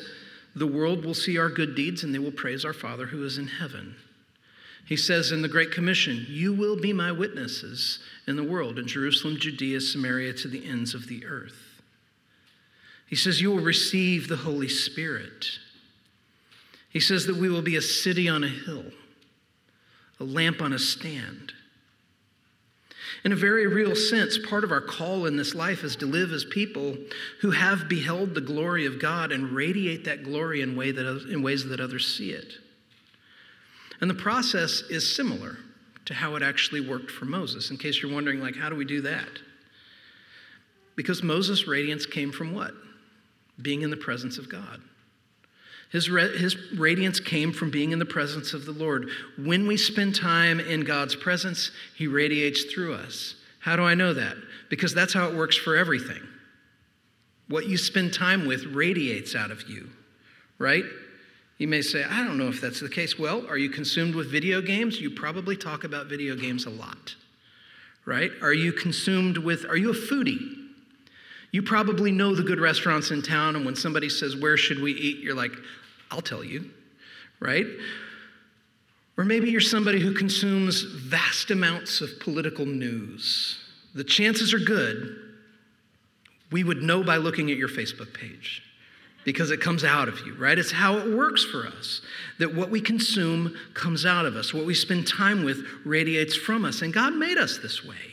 The 0.55 0.67
world 0.67 1.03
will 1.03 1.13
see 1.13 1.37
our 1.37 1.49
good 1.49 1.75
deeds 1.75 2.03
and 2.03 2.13
they 2.13 2.19
will 2.19 2.31
praise 2.31 2.63
our 2.63 2.73
Father 2.73 3.07
who 3.07 3.23
is 3.25 3.37
in 3.37 3.47
heaven. 3.47 3.95
He 4.85 4.97
says 4.97 5.31
in 5.31 5.41
the 5.41 5.47
Great 5.47 5.71
Commission, 5.71 6.25
You 6.29 6.53
will 6.53 6.79
be 6.79 6.93
my 6.93 7.11
witnesses 7.11 7.99
in 8.27 8.35
the 8.35 8.43
world, 8.43 8.77
in 8.77 8.87
Jerusalem, 8.87 9.37
Judea, 9.37 9.81
Samaria, 9.81 10.33
to 10.33 10.47
the 10.47 10.65
ends 10.65 10.93
of 10.93 11.07
the 11.07 11.25
earth. 11.25 11.81
He 13.07 13.15
says, 13.15 13.41
You 13.41 13.51
will 13.51 13.63
receive 13.63 14.27
the 14.27 14.37
Holy 14.37 14.69
Spirit. 14.69 15.45
He 16.89 16.99
says 16.99 17.25
that 17.25 17.37
we 17.37 17.49
will 17.49 17.61
be 17.61 17.75
a 17.75 17.81
city 17.81 18.29
on 18.29 18.43
a 18.43 18.49
hill, 18.49 18.85
a 20.19 20.23
lamp 20.23 20.61
on 20.61 20.73
a 20.73 20.79
stand. 20.79 21.53
In 23.23 23.31
a 23.31 23.37
very 23.37 23.67
real 23.67 23.95
sense, 23.95 24.37
part 24.37 24.65
of 24.65 24.71
our 24.71 24.81
call 24.81 25.25
in 25.25 25.37
this 25.37 25.55
life 25.55 25.83
is 25.83 25.95
to 25.97 26.05
live 26.05 26.33
as 26.33 26.43
people 26.43 26.97
who 27.39 27.51
have 27.51 27.87
beheld 27.87 28.35
the 28.35 28.41
glory 28.41 28.85
of 28.85 28.99
God 28.99 29.31
and 29.31 29.51
radiate 29.51 30.03
that 30.05 30.23
glory 30.23 30.61
in, 30.61 30.75
way 30.75 30.91
that, 30.91 31.27
in 31.31 31.41
ways 31.41 31.65
that 31.65 31.79
others 31.79 32.17
see 32.17 32.31
it. 32.31 32.53
And 34.01 34.09
the 34.09 34.15
process 34.15 34.81
is 34.89 35.15
similar 35.15 35.57
to 36.05 36.13
how 36.13 36.35
it 36.35 36.43
actually 36.43 36.81
worked 36.81 37.09
for 37.09 37.23
Moses. 37.23 37.71
In 37.71 37.77
case 37.77 38.01
you're 38.01 38.13
wondering, 38.13 38.41
like, 38.41 38.57
how 38.57 38.69
do 38.69 38.75
we 38.75 38.83
do 38.83 39.01
that? 39.01 39.29
Because 40.97 41.23
Moses' 41.23 41.65
radiance 41.65 42.05
came 42.05 42.31
from 42.33 42.53
what? 42.53 42.73
Being 43.61 43.83
in 43.83 43.89
the 43.89 43.97
presence 43.97 44.37
of 44.37 44.49
God. 44.49 44.81
His, 45.93 46.07
his 46.07 46.71
radiance 46.71 47.19
came 47.19 47.53
from 47.53 47.69
being 47.69 47.91
in 47.91 47.99
the 47.99 48.05
presence 48.05 48.53
of 48.55 48.65
the 48.65 48.71
Lord. 48.71 49.09
When 49.37 49.67
we 49.67 49.77
spend 49.77 50.15
time 50.15 50.59
in 50.59 50.81
God's 50.81 51.15
presence, 51.15 51.69
He 51.95 52.07
radiates 52.07 52.63
through 52.63 52.95
us. 52.95 53.35
How 53.59 53.75
do 53.75 53.83
I 53.83 53.93
know 53.93 54.11
that? 54.13 54.35
Because 54.69 54.95
that's 54.95 55.13
how 55.13 55.29
it 55.29 55.35
works 55.35 55.55
for 55.55 55.75
everything. 55.75 56.21
What 57.47 57.67
you 57.67 57.77
spend 57.77 58.11
time 58.11 58.47
with 58.47 58.65
radiates 58.65 59.35
out 59.35 59.51
of 59.51 59.69
you, 59.69 59.87
right? 60.57 60.83
You 61.59 61.67
may 61.67 61.83
say, 61.83 62.03
I 62.03 62.23
don't 62.23 62.39
know 62.39 62.47
if 62.47 62.59
that's 62.59 62.79
the 62.79 62.89
case. 62.89 63.19
Well, 63.19 63.45
are 63.47 63.57
you 63.57 63.69
consumed 63.69 64.15
with 64.15 64.31
video 64.31 64.61
games? 64.61 64.99
You 64.99 65.11
probably 65.11 65.55
talk 65.55 65.83
about 65.83 66.07
video 66.07 66.35
games 66.35 66.65
a 66.65 66.71
lot. 66.71 67.15
right? 68.05 68.31
Are 68.41 68.53
you 68.53 68.73
consumed 68.73 69.37
with, 69.37 69.63
are 69.65 69.77
you 69.77 69.91
a 69.91 69.93
foodie? 69.93 70.57
You 71.51 71.61
probably 71.61 72.11
know 72.11 72.33
the 72.33 72.41
good 72.41 72.59
restaurants 72.59 73.11
in 73.11 73.21
town, 73.21 73.55
and 73.55 73.63
when 73.63 73.75
somebody 73.75 74.09
says, 74.09 74.35
Where 74.35 74.57
should 74.57 74.81
we 74.81 74.91
eat? 74.93 75.19
you're 75.19 75.35
like, 75.35 75.51
I'll 76.13 76.21
tell 76.21 76.43
you, 76.43 76.69
right? 77.39 77.65
Or 79.17 79.25
maybe 79.25 79.49
you're 79.49 79.61
somebody 79.61 79.99
who 79.99 80.13
consumes 80.13 80.83
vast 80.83 81.49
amounts 81.49 82.01
of 82.01 82.19
political 82.19 82.67
news. 82.67 83.59
The 83.95 84.03
chances 84.03 84.53
are 84.53 84.59
good 84.59 85.17
we 86.51 86.63
would 86.63 86.83
know 86.83 87.03
by 87.03 87.17
looking 87.17 87.49
at 87.49 87.57
your 87.57 87.67
Facebook 87.67 88.13
page 88.13 88.61
because 89.25 89.49
it 89.49 89.59
comes 89.59 89.83
out 89.83 90.07
of 90.07 90.19
you, 90.19 90.35
right? 90.35 90.59
It's 90.59 90.71
how 90.71 90.99
it 90.99 91.15
works 91.15 91.43
for 91.43 91.65
us 91.65 92.01
that 92.37 92.53
what 92.53 92.69
we 92.69 92.79
consume 92.79 93.57
comes 93.73 94.05
out 94.05 94.27
of 94.27 94.35
us. 94.35 94.53
What 94.53 94.65
we 94.65 94.75
spend 94.75 95.07
time 95.07 95.43
with 95.43 95.65
radiates 95.83 96.35
from 96.35 96.63
us. 96.63 96.83
And 96.83 96.93
God 96.93 97.15
made 97.15 97.39
us 97.39 97.57
this 97.57 97.83
way. 97.83 98.12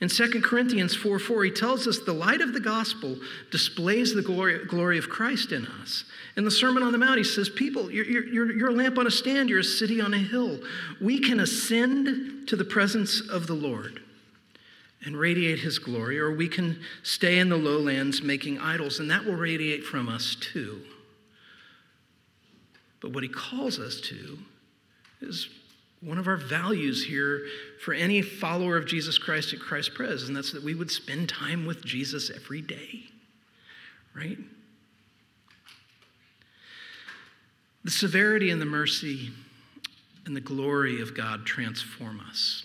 In 0.00 0.08
2 0.08 0.42
Corinthians 0.42 0.94
4 0.94 1.18
4, 1.18 1.44
he 1.44 1.50
tells 1.50 1.86
us 1.86 2.00
the 2.00 2.12
light 2.12 2.42
of 2.42 2.52
the 2.52 2.60
gospel 2.60 3.16
displays 3.50 4.14
the 4.14 4.20
glory, 4.20 4.64
glory 4.66 4.98
of 4.98 5.08
Christ 5.08 5.52
in 5.52 5.66
us. 5.66 6.04
In 6.36 6.44
the 6.44 6.50
Sermon 6.50 6.82
on 6.82 6.92
the 6.92 6.98
Mount, 6.98 7.16
he 7.16 7.24
says, 7.24 7.48
People, 7.48 7.90
you're, 7.90 8.04
you're, 8.04 8.52
you're 8.52 8.70
a 8.70 8.74
lamp 8.74 8.98
on 8.98 9.06
a 9.06 9.10
stand, 9.10 9.48
you're 9.48 9.60
a 9.60 9.64
city 9.64 10.00
on 10.00 10.12
a 10.12 10.18
hill. 10.18 10.60
We 11.00 11.18
can 11.18 11.40
ascend 11.40 12.46
to 12.48 12.56
the 12.56 12.64
presence 12.64 13.20
of 13.20 13.46
the 13.46 13.54
Lord 13.54 14.00
and 15.02 15.16
radiate 15.16 15.60
his 15.60 15.78
glory, 15.78 16.18
or 16.18 16.34
we 16.34 16.48
can 16.48 16.80
stay 17.02 17.38
in 17.38 17.48
the 17.48 17.56
lowlands 17.56 18.22
making 18.22 18.58
idols, 18.58 18.98
and 18.98 19.10
that 19.10 19.24
will 19.24 19.36
radiate 19.36 19.84
from 19.84 20.10
us 20.10 20.34
too. 20.34 20.82
But 23.00 23.12
what 23.12 23.22
he 23.22 23.28
calls 23.28 23.78
us 23.78 24.00
to 24.02 24.38
is 25.22 25.48
one 26.06 26.18
of 26.18 26.28
our 26.28 26.36
values 26.36 27.04
here 27.04 27.46
for 27.84 27.92
any 27.92 28.22
follower 28.22 28.76
of 28.76 28.86
Jesus 28.86 29.18
Christ 29.18 29.52
at 29.52 29.58
Christ 29.58 29.92
Pres, 29.92 30.28
and 30.28 30.36
that's 30.36 30.52
that 30.52 30.62
we 30.62 30.72
would 30.72 30.90
spend 30.90 31.28
time 31.28 31.66
with 31.66 31.84
Jesus 31.84 32.30
every 32.30 32.62
day, 32.62 33.02
right? 34.14 34.38
The 37.82 37.90
severity 37.90 38.50
and 38.50 38.60
the 38.60 38.66
mercy 38.66 39.30
and 40.26 40.36
the 40.36 40.40
glory 40.40 41.02
of 41.02 41.16
God 41.16 41.44
transform 41.44 42.20
us. 42.20 42.64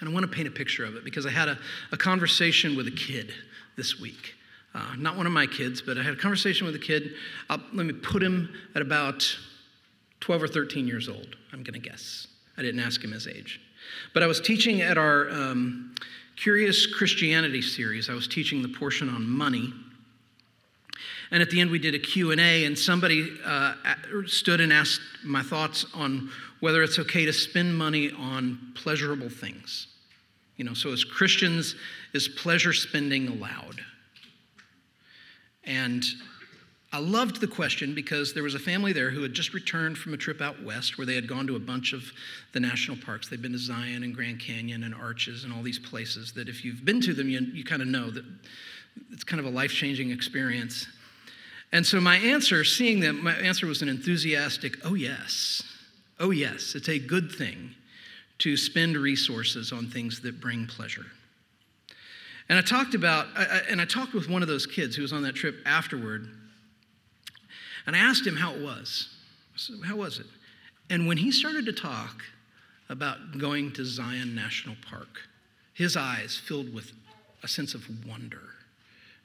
And 0.00 0.08
I 0.08 0.12
want 0.12 0.24
to 0.24 0.32
paint 0.34 0.48
a 0.48 0.50
picture 0.50 0.84
of 0.84 0.96
it 0.96 1.04
because 1.04 1.26
I 1.26 1.30
had 1.30 1.48
a, 1.48 1.58
a 1.92 1.96
conversation 1.98 2.74
with 2.74 2.86
a 2.86 2.90
kid 2.90 3.34
this 3.76 4.00
week. 4.00 4.34
Uh, 4.74 4.94
not 4.96 5.16
one 5.16 5.26
of 5.26 5.32
my 5.32 5.46
kids, 5.46 5.82
but 5.82 5.98
I 5.98 6.02
had 6.02 6.14
a 6.14 6.16
conversation 6.16 6.66
with 6.66 6.74
a 6.74 6.80
kid. 6.80 7.12
I'll, 7.50 7.60
let 7.74 7.84
me 7.84 7.92
put 7.92 8.22
him 8.22 8.48
at 8.74 8.80
about 8.80 9.24
12 10.24 10.42
or 10.42 10.48
13 10.48 10.86
years 10.86 11.06
old, 11.06 11.36
I'm 11.52 11.62
going 11.62 11.74
to 11.74 11.86
guess. 11.86 12.28
I 12.56 12.62
didn't 12.62 12.80
ask 12.80 13.04
him 13.04 13.12
his 13.12 13.28
age. 13.28 13.60
But 14.14 14.22
I 14.22 14.26
was 14.26 14.40
teaching 14.40 14.80
at 14.80 14.96
our 14.96 15.28
um, 15.28 15.94
Curious 16.36 16.86
Christianity 16.86 17.60
series. 17.60 18.08
I 18.08 18.14
was 18.14 18.26
teaching 18.26 18.62
the 18.62 18.70
portion 18.70 19.10
on 19.10 19.28
money. 19.28 19.70
And 21.30 21.42
at 21.42 21.50
the 21.50 21.60
end, 21.60 21.70
we 21.70 21.78
did 21.78 21.94
a 21.94 21.98
Q&A, 21.98 22.64
and 22.64 22.78
somebody 22.78 23.36
uh, 23.44 23.74
stood 24.24 24.62
and 24.62 24.72
asked 24.72 25.02
my 25.24 25.42
thoughts 25.42 25.84
on 25.92 26.30
whether 26.60 26.82
it's 26.82 26.98
okay 26.98 27.26
to 27.26 27.32
spend 27.32 27.76
money 27.76 28.10
on 28.12 28.72
pleasurable 28.74 29.28
things. 29.28 29.88
You 30.56 30.64
know, 30.64 30.72
so 30.72 30.90
as 30.90 31.04
Christians, 31.04 31.74
is 32.14 32.28
pleasure 32.28 32.72
spending 32.72 33.28
allowed? 33.28 33.84
And 35.64 36.02
I 36.94 36.98
loved 36.98 37.40
the 37.40 37.48
question 37.48 37.92
because 37.92 38.34
there 38.34 38.44
was 38.44 38.54
a 38.54 38.58
family 38.60 38.92
there 38.92 39.10
who 39.10 39.20
had 39.22 39.34
just 39.34 39.52
returned 39.52 39.98
from 39.98 40.14
a 40.14 40.16
trip 40.16 40.40
out 40.40 40.62
west 40.62 40.96
where 40.96 41.04
they 41.04 41.16
had 41.16 41.26
gone 41.26 41.44
to 41.48 41.56
a 41.56 41.58
bunch 41.58 41.92
of 41.92 42.04
the 42.52 42.60
national 42.60 42.96
parks. 42.98 43.28
They'd 43.28 43.42
been 43.42 43.50
to 43.50 43.58
Zion 43.58 44.04
and 44.04 44.14
Grand 44.14 44.38
Canyon 44.38 44.84
and 44.84 44.94
Arches 44.94 45.42
and 45.42 45.52
all 45.52 45.60
these 45.60 45.80
places 45.80 46.32
that 46.34 46.48
if 46.48 46.64
you've 46.64 46.84
been 46.84 47.00
to 47.00 47.12
them, 47.12 47.28
you, 47.28 47.40
you 47.40 47.64
kind 47.64 47.82
of 47.82 47.88
know 47.88 48.10
that 48.10 48.24
it's 49.10 49.24
kind 49.24 49.40
of 49.40 49.46
a 49.46 49.50
life 49.50 49.72
changing 49.72 50.12
experience. 50.12 50.86
And 51.72 51.84
so 51.84 52.00
my 52.00 52.14
answer, 52.14 52.62
seeing 52.62 53.00
them, 53.00 53.24
my 53.24 53.34
answer 53.34 53.66
was 53.66 53.82
an 53.82 53.88
enthusiastic, 53.88 54.76
oh, 54.84 54.94
yes. 54.94 55.64
Oh, 56.20 56.30
yes, 56.30 56.76
it's 56.76 56.88
a 56.88 57.00
good 57.00 57.32
thing 57.32 57.74
to 58.38 58.56
spend 58.56 58.96
resources 58.96 59.72
on 59.72 59.90
things 59.90 60.20
that 60.20 60.40
bring 60.40 60.68
pleasure. 60.68 61.06
And 62.48 62.56
I 62.56 62.62
talked 62.62 62.94
about, 62.94 63.26
and 63.68 63.80
I 63.80 63.84
talked 63.84 64.14
with 64.14 64.28
one 64.28 64.42
of 64.42 64.48
those 64.48 64.64
kids 64.64 64.94
who 64.94 65.02
was 65.02 65.12
on 65.12 65.24
that 65.24 65.34
trip 65.34 65.56
afterward, 65.66 66.28
and 67.86 67.94
I 67.94 67.98
asked 67.98 68.26
him 68.26 68.36
how 68.36 68.54
it 68.54 68.62
was. 68.62 69.08
How 69.84 69.96
was 69.96 70.18
it? 70.18 70.26
And 70.90 71.06
when 71.06 71.16
he 71.16 71.30
started 71.30 71.66
to 71.66 71.72
talk 71.72 72.22
about 72.88 73.38
going 73.38 73.72
to 73.72 73.84
Zion 73.84 74.34
National 74.34 74.76
Park, 74.88 75.20
his 75.72 75.96
eyes 75.96 76.36
filled 76.36 76.72
with 76.72 76.92
a 77.42 77.48
sense 77.48 77.74
of 77.74 77.86
wonder 78.06 78.40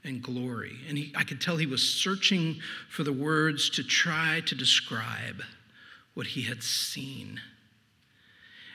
and 0.04 0.22
glory. 0.22 0.78
And 0.88 0.98
he, 0.98 1.14
I 1.16 1.24
could 1.24 1.42
tell 1.42 1.58
he 1.58 1.66
was 1.66 1.88
searching 1.88 2.60
for 2.90 3.04
the 3.04 3.14
words 3.14 3.70
to 3.72 3.84
try 3.84 4.42
to 4.46 4.56
describe 4.56 5.42
what 6.14 6.28
he 6.28 6.44
had 6.44 6.64
seen. 6.64 7.42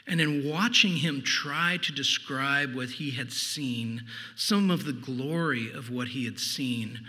And 0.06 0.20
in 0.20 0.48
watching 0.48 0.96
him 0.96 1.22
try 1.22 1.78
to 1.82 1.92
describe 1.92 2.74
what 2.74 2.90
he 2.90 3.12
had 3.12 3.32
seen, 3.32 4.02
some 4.36 4.70
of 4.70 4.84
the 4.84 4.92
glory 4.92 5.72
of 5.72 5.90
what 5.90 6.08
he 6.08 6.26
had 6.26 6.38
seen 6.38 7.00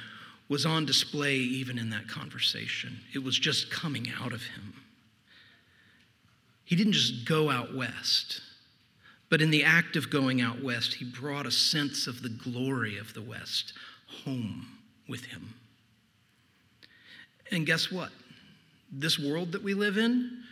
was 0.47 0.65
on 0.65 0.85
display 0.85 1.35
even 1.35 1.77
in 1.77 1.89
that 1.89 2.07
conversation. 2.07 2.99
It 3.13 3.23
was 3.23 3.37
just 3.37 3.71
coming 3.71 4.07
out 4.19 4.31
of 4.31 4.43
him. 4.43 4.73
He 6.63 6.75
didn't 6.75 6.93
just 6.93 7.25
go 7.25 7.49
out 7.49 7.75
west, 7.75 8.41
but 9.29 9.41
in 9.41 9.51
the 9.51 9.63
act 9.63 9.95
of 9.95 10.09
going 10.09 10.41
out 10.41 10.63
west, 10.63 10.95
he 10.95 11.05
brought 11.05 11.45
a 11.45 11.51
sense 11.51 12.07
of 12.07 12.21
the 12.21 12.29
glory 12.29 12.97
of 12.97 13.13
the 13.13 13.21
West 13.21 13.73
home 14.23 14.67
with 15.07 15.25
him. 15.25 15.53
And 17.51 17.65
guess 17.65 17.91
what? 17.91 18.11
this 18.91 19.19
world 19.19 19.51
that 19.51 19.63
we 19.63 19.73
live 19.73 19.97
in 19.97 20.43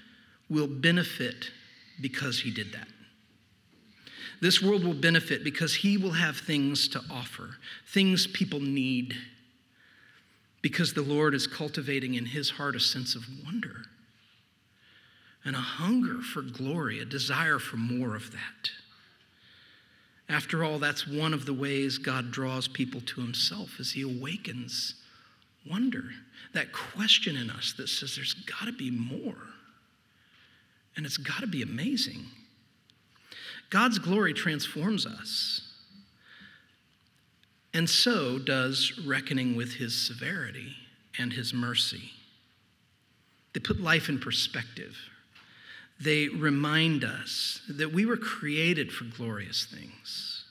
will 0.50 0.68
benefit 0.68 1.52
because 2.02 2.40
he 2.40 2.52
did 2.52 2.72
that. 2.74 2.88
This 4.42 4.62
world 4.62 4.84
will 4.84 4.94
benefit 4.94 5.44
because 5.44 5.74
he 5.74 5.98
will 5.98 6.12
have 6.12 6.38
things 6.38 6.88
to 6.90 7.02
offer, 7.10 7.52
things 7.88 8.28
people 8.28 8.60
need, 8.60 9.16
because 10.64 10.94
the 10.94 11.04
Lord 11.04 11.36
is 11.36 11.46
cultivating 11.46 12.16
in 12.16 12.26
his 12.26 12.50
heart 12.50 12.76
a 12.76 12.80
sense 12.80 13.14
of 13.14 13.28
wonder 13.46 13.84
and 15.46 15.56
a 15.56 15.60
hunger 15.60 16.22
for 16.22 16.42
glory, 16.42 17.00
a 17.00 17.06
desire 17.06 17.60
for 17.60 17.76
more 17.76 18.16
of 18.16 18.32
that. 18.32 18.72
After 20.30 20.64
all, 20.64 20.80
that's 20.80 21.06
one 21.06 21.34
of 21.34 21.46
the 21.46 21.54
ways 21.54 21.98
God 21.98 22.32
draws 22.32 22.70
people 22.70 23.02
to 23.02 23.22
himself 23.22 23.72
as 23.78 23.92
he 23.92 24.02
awakens 24.04 24.96
wonder, 25.70 26.06
that 26.54 26.72
question 26.72 27.36
in 27.36 27.50
us 27.50 27.74
that 27.74 27.90
says 27.90 28.16
there's 28.16 28.34
got 28.34 28.66
to 28.66 28.72
be 28.72 28.90
more. 28.90 29.36
And 30.96 31.06
it's 31.06 31.18
got 31.18 31.42
to 31.42 31.48
be 31.48 31.62
amazing. 31.62 32.26
God's 33.70 34.00
glory 34.00 34.34
transforms 34.34 35.06
us. 35.06 35.63
And 37.74 37.90
so 37.90 38.38
does 38.38 39.00
reckoning 39.06 39.56
with 39.56 39.74
his 39.74 40.00
severity 40.00 40.76
and 41.18 41.34
his 41.34 41.54
mercy. 41.54 42.12
They 43.54 43.60
put 43.60 43.80
life 43.80 44.10
in 44.10 44.20
perspective. 44.20 44.96
They 46.00 46.28
remind 46.28 47.04
us 47.04 47.62
that 47.70 47.94
we 47.94 48.06
were 48.06 48.18
created 48.18 48.92
for 48.92 49.06
glorious 49.06 49.66
things. 49.66 50.46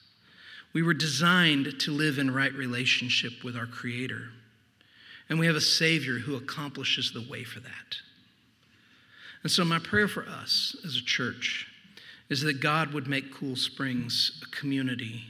We 0.73 0.81
were 0.81 0.93
designed 0.93 1.79
to 1.81 1.91
live 1.91 2.17
in 2.17 2.33
right 2.33 2.53
relationship 2.53 3.43
with 3.43 3.55
our 3.55 3.67
Creator. 3.67 4.29
And 5.29 5.39
we 5.39 5.45
have 5.45 5.55
a 5.55 5.61
Savior 5.61 6.19
who 6.19 6.35
accomplishes 6.35 7.11
the 7.11 7.25
way 7.29 7.43
for 7.43 7.59
that. 7.59 7.97
And 9.43 9.51
so, 9.51 9.63
my 9.63 9.79
prayer 9.79 10.07
for 10.07 10.23
us 10.23 10.75
as 10.85 10.95
a 10.95 11.03
church 11.03 11.67
is 12.29 12.41
that 12.41 12.61
God 12.61 12.93
would 12.93 13.07
make 13.07 13.33
Cool 13.33 13.55
Springs 13.55 14.41
a 14.41 14.55
community 14.55 15.23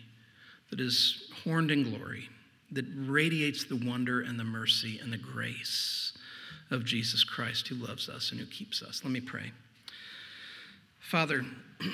that 0.74 0.80
is 0.80 1.30
horned 1.44 1.70
in 1.70 1.84
glory, 1.84 2.28
that 2.72 2.86
radiates 2.96 3.64
the 3.66 3.76
wonder 3.76 4.22
and 4.22 4.40
the 4.40 4.44
mercy 4.44 5.00
and 5.04 5.14
the 5.14 5.18
grace 5.20 6.14
of 6.72 6.84
Jesus 6.84 7.24
Christ 7.24 7.68
who 7.68 7.76
loves 7.76 8.10
us 8.10 8.32
and 8.32 8.40
who 8.40 8.48
keeps 8.48 8.82
us. 8.82 9.02
Let 9.04 9.14
me 9.14 9.22
pray. 9.22 9.52
Father, 11.00 11.46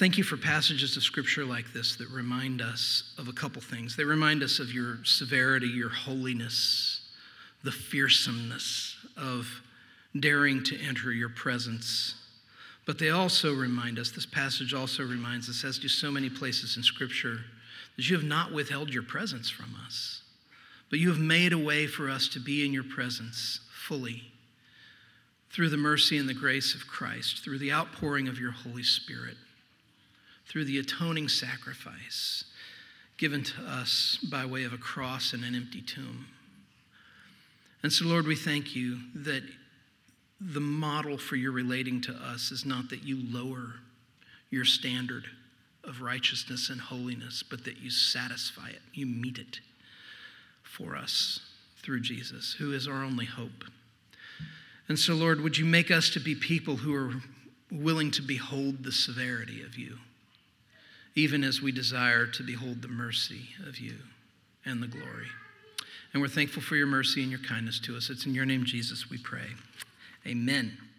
Thank 0.00 0.16
you 0.16 0.24
for 0.24 0.38
passages 0.38 0.96
of 0.96 1.02
scripture 1.02 1.44
like 1.44 1.74
this 1.74 1.94
that 1.96 2.08
remind 2.08 2.62
us 2.62 3.12
of 3.18 3.28
a 3.28 3.34
couple 3.34 3.60
things. 3.60 3.96
They 3.96 4.04
remind 4.04 4.42
us 4.42 4.58
of 4.58 4.72
your 4.72 4.98
severity, 5.04 5.66
your 5.66 5.90
holiness, 5.90 7.02
the 7.64 7.70
fearsomeness 7.70 8.96
of 9.18 9.60
daring 10.18 10.64
to 10.64 10.80
enter 10.80 11.12
your 11.12 11.28
presence. 11.28 12.14
But 12.86 12.98
they 12.98 13.10
also 13.10 13.54
remind 13.54 13.98
us, 13.98 14.10
this 14.10 14.26
passage 14.26 14.74
also 14.74 15.04
reminds 15.04 15.48
us, 15.48 15.64
as 15.64 15.78
do 15.78 15.88
so 15.88 16.10
many 16.10 16.30
places 16.30 16.76
in 16.76 16.82
scripture, 16.82 17.40
that 17.96 18.08
you 18.08 18.16
have 18.16 18.26
not 18.26 18.52
withheld 18.52 18.92
your 18.92 19.02
presence 19.02 19.50
from 19.50 19.74
us, 19.86 20.22
but 20.88 20.98
you 20.98 21.08
have 21.08 21.20
made 21.20 21.52
a 21.52 21.58
way 21.58 21.86
for 21.86 22.08
us 22.08 22.28
to 22.28 22.40
be 22.40 22.64
in 22.64 22.72
your 22.72 22.84
presence 22.84 23.60
fully 23.70 24.24
through 25.50 25.68
the 25.68 25.76
mercy 25.76 26.16
and 26.16 26.28
the 26.28 26.34
grace 26.34 26.74
of 26.74 26.86
Christ, 26.86 27.44
through 27.44 27.58
the 27.58 27.72
outpouring 27.72 28.28
of 28.28 28.38
your 28.38 28.52
Holy 28.52 28.84
Spirit, 28.84 29.36
through 30.46 30.64
the 30.64 30.78
atoning 30.78 31.28
sacrifice 31.28 32.44
given 33.20 33.44
to 33.44 33.62
us 33.62 34.18
by 34.30 34.46
way 34.46 34.64
of 34.64 34.72
a 34.72 34.78
cross 34.78 35.34
and 35.34 35.44
an 35.44 35.54
empty 35.54 35.82
tomb. 35.82 36.24
And 37.82 37.92
so, 37.92 38.06
Lord, 38.06 38.26
we 38.26 38.34
thank 38.34 38.74
you 38.74 38.98
that 39.14 39.42
the 40.40 40.60
model 40.60 41.18
for 41.18 41.36
your 41.36 41.52
relating 41.52 42.00
to 42.00 42.12
us 42.12 42.50
is 42.50 42.64
not 42.64 42.88
that 42.90 43.02
you 43.02 43.18
lower 43.30 43.74
your 44.50 44.64
standard 44.64 45.24
of 45.84 46.00
righteousness 46.00 46.70
and 46.70 46.80
holiness, 46.80 47.42
but 47.42 47.64
that 47.64 47.78
you 47.78 47.90
satisfy 47.90 48.68
it, 48.68 48.80
you 48.92 49.06
meet 49.06 49.38
it 49.38 49.60
for 50.62 50.96
us 50.96 51.40
through 51.82 52.00
Jesus, 52.00 52.54
who 52.58 52.72
is 52.72 52.86
our 52.86 53.02
only 53.02 53.26
hope. 53.26 53.64
And 54.88 54.98
so, 54.98 55.14
Lord, 55.14 55.40
would 55.40 55.56
you 55.56 55.64
make 55.64 55.90
us 55.90 56.10
to 56.10 56.20
be 56.20 56.34
people 56.34 56.76
who 56.76 56.94
are 56.94 57.14
willing 57.70 58.10
to 58.10 58.22
behold 58.22 58.82
the 58.82 58.92
severity 58.92 59.62
of 59.62 59.78
you, 59.78 59.98
even 61.14 61.44
as 61.44 61.62
we 61.62 61.72
desire 61.72 62.26
to 62.26 62.42
behold 62.42 62.82
the 62.82 62.88
mercy 62.88 63.50
of 63.66 63.78
you 63.78 63.94
and 64.64 64.82
the 64.82 64.88
glory. 64.88 65.28
And 66.12 66.20
we're 66.20 66.28
thankful 66.28 66.62
for 66.62 66.76
your 66.76 66.86
mercy 66.86 67.22
and 67.22 67.30
your 67.30 67.40
kindness 67.40 67.78
to 67.80 67.96
us. 67.96 68.10
It's 68.10 68.26
in 68.26 68.34
your 68.34 68.46
name, 68.46 68.64
Jesus, 68.64 69.08
we 69.08 69.18
pray. 69.18 69.46
Amen. 70.26 70.89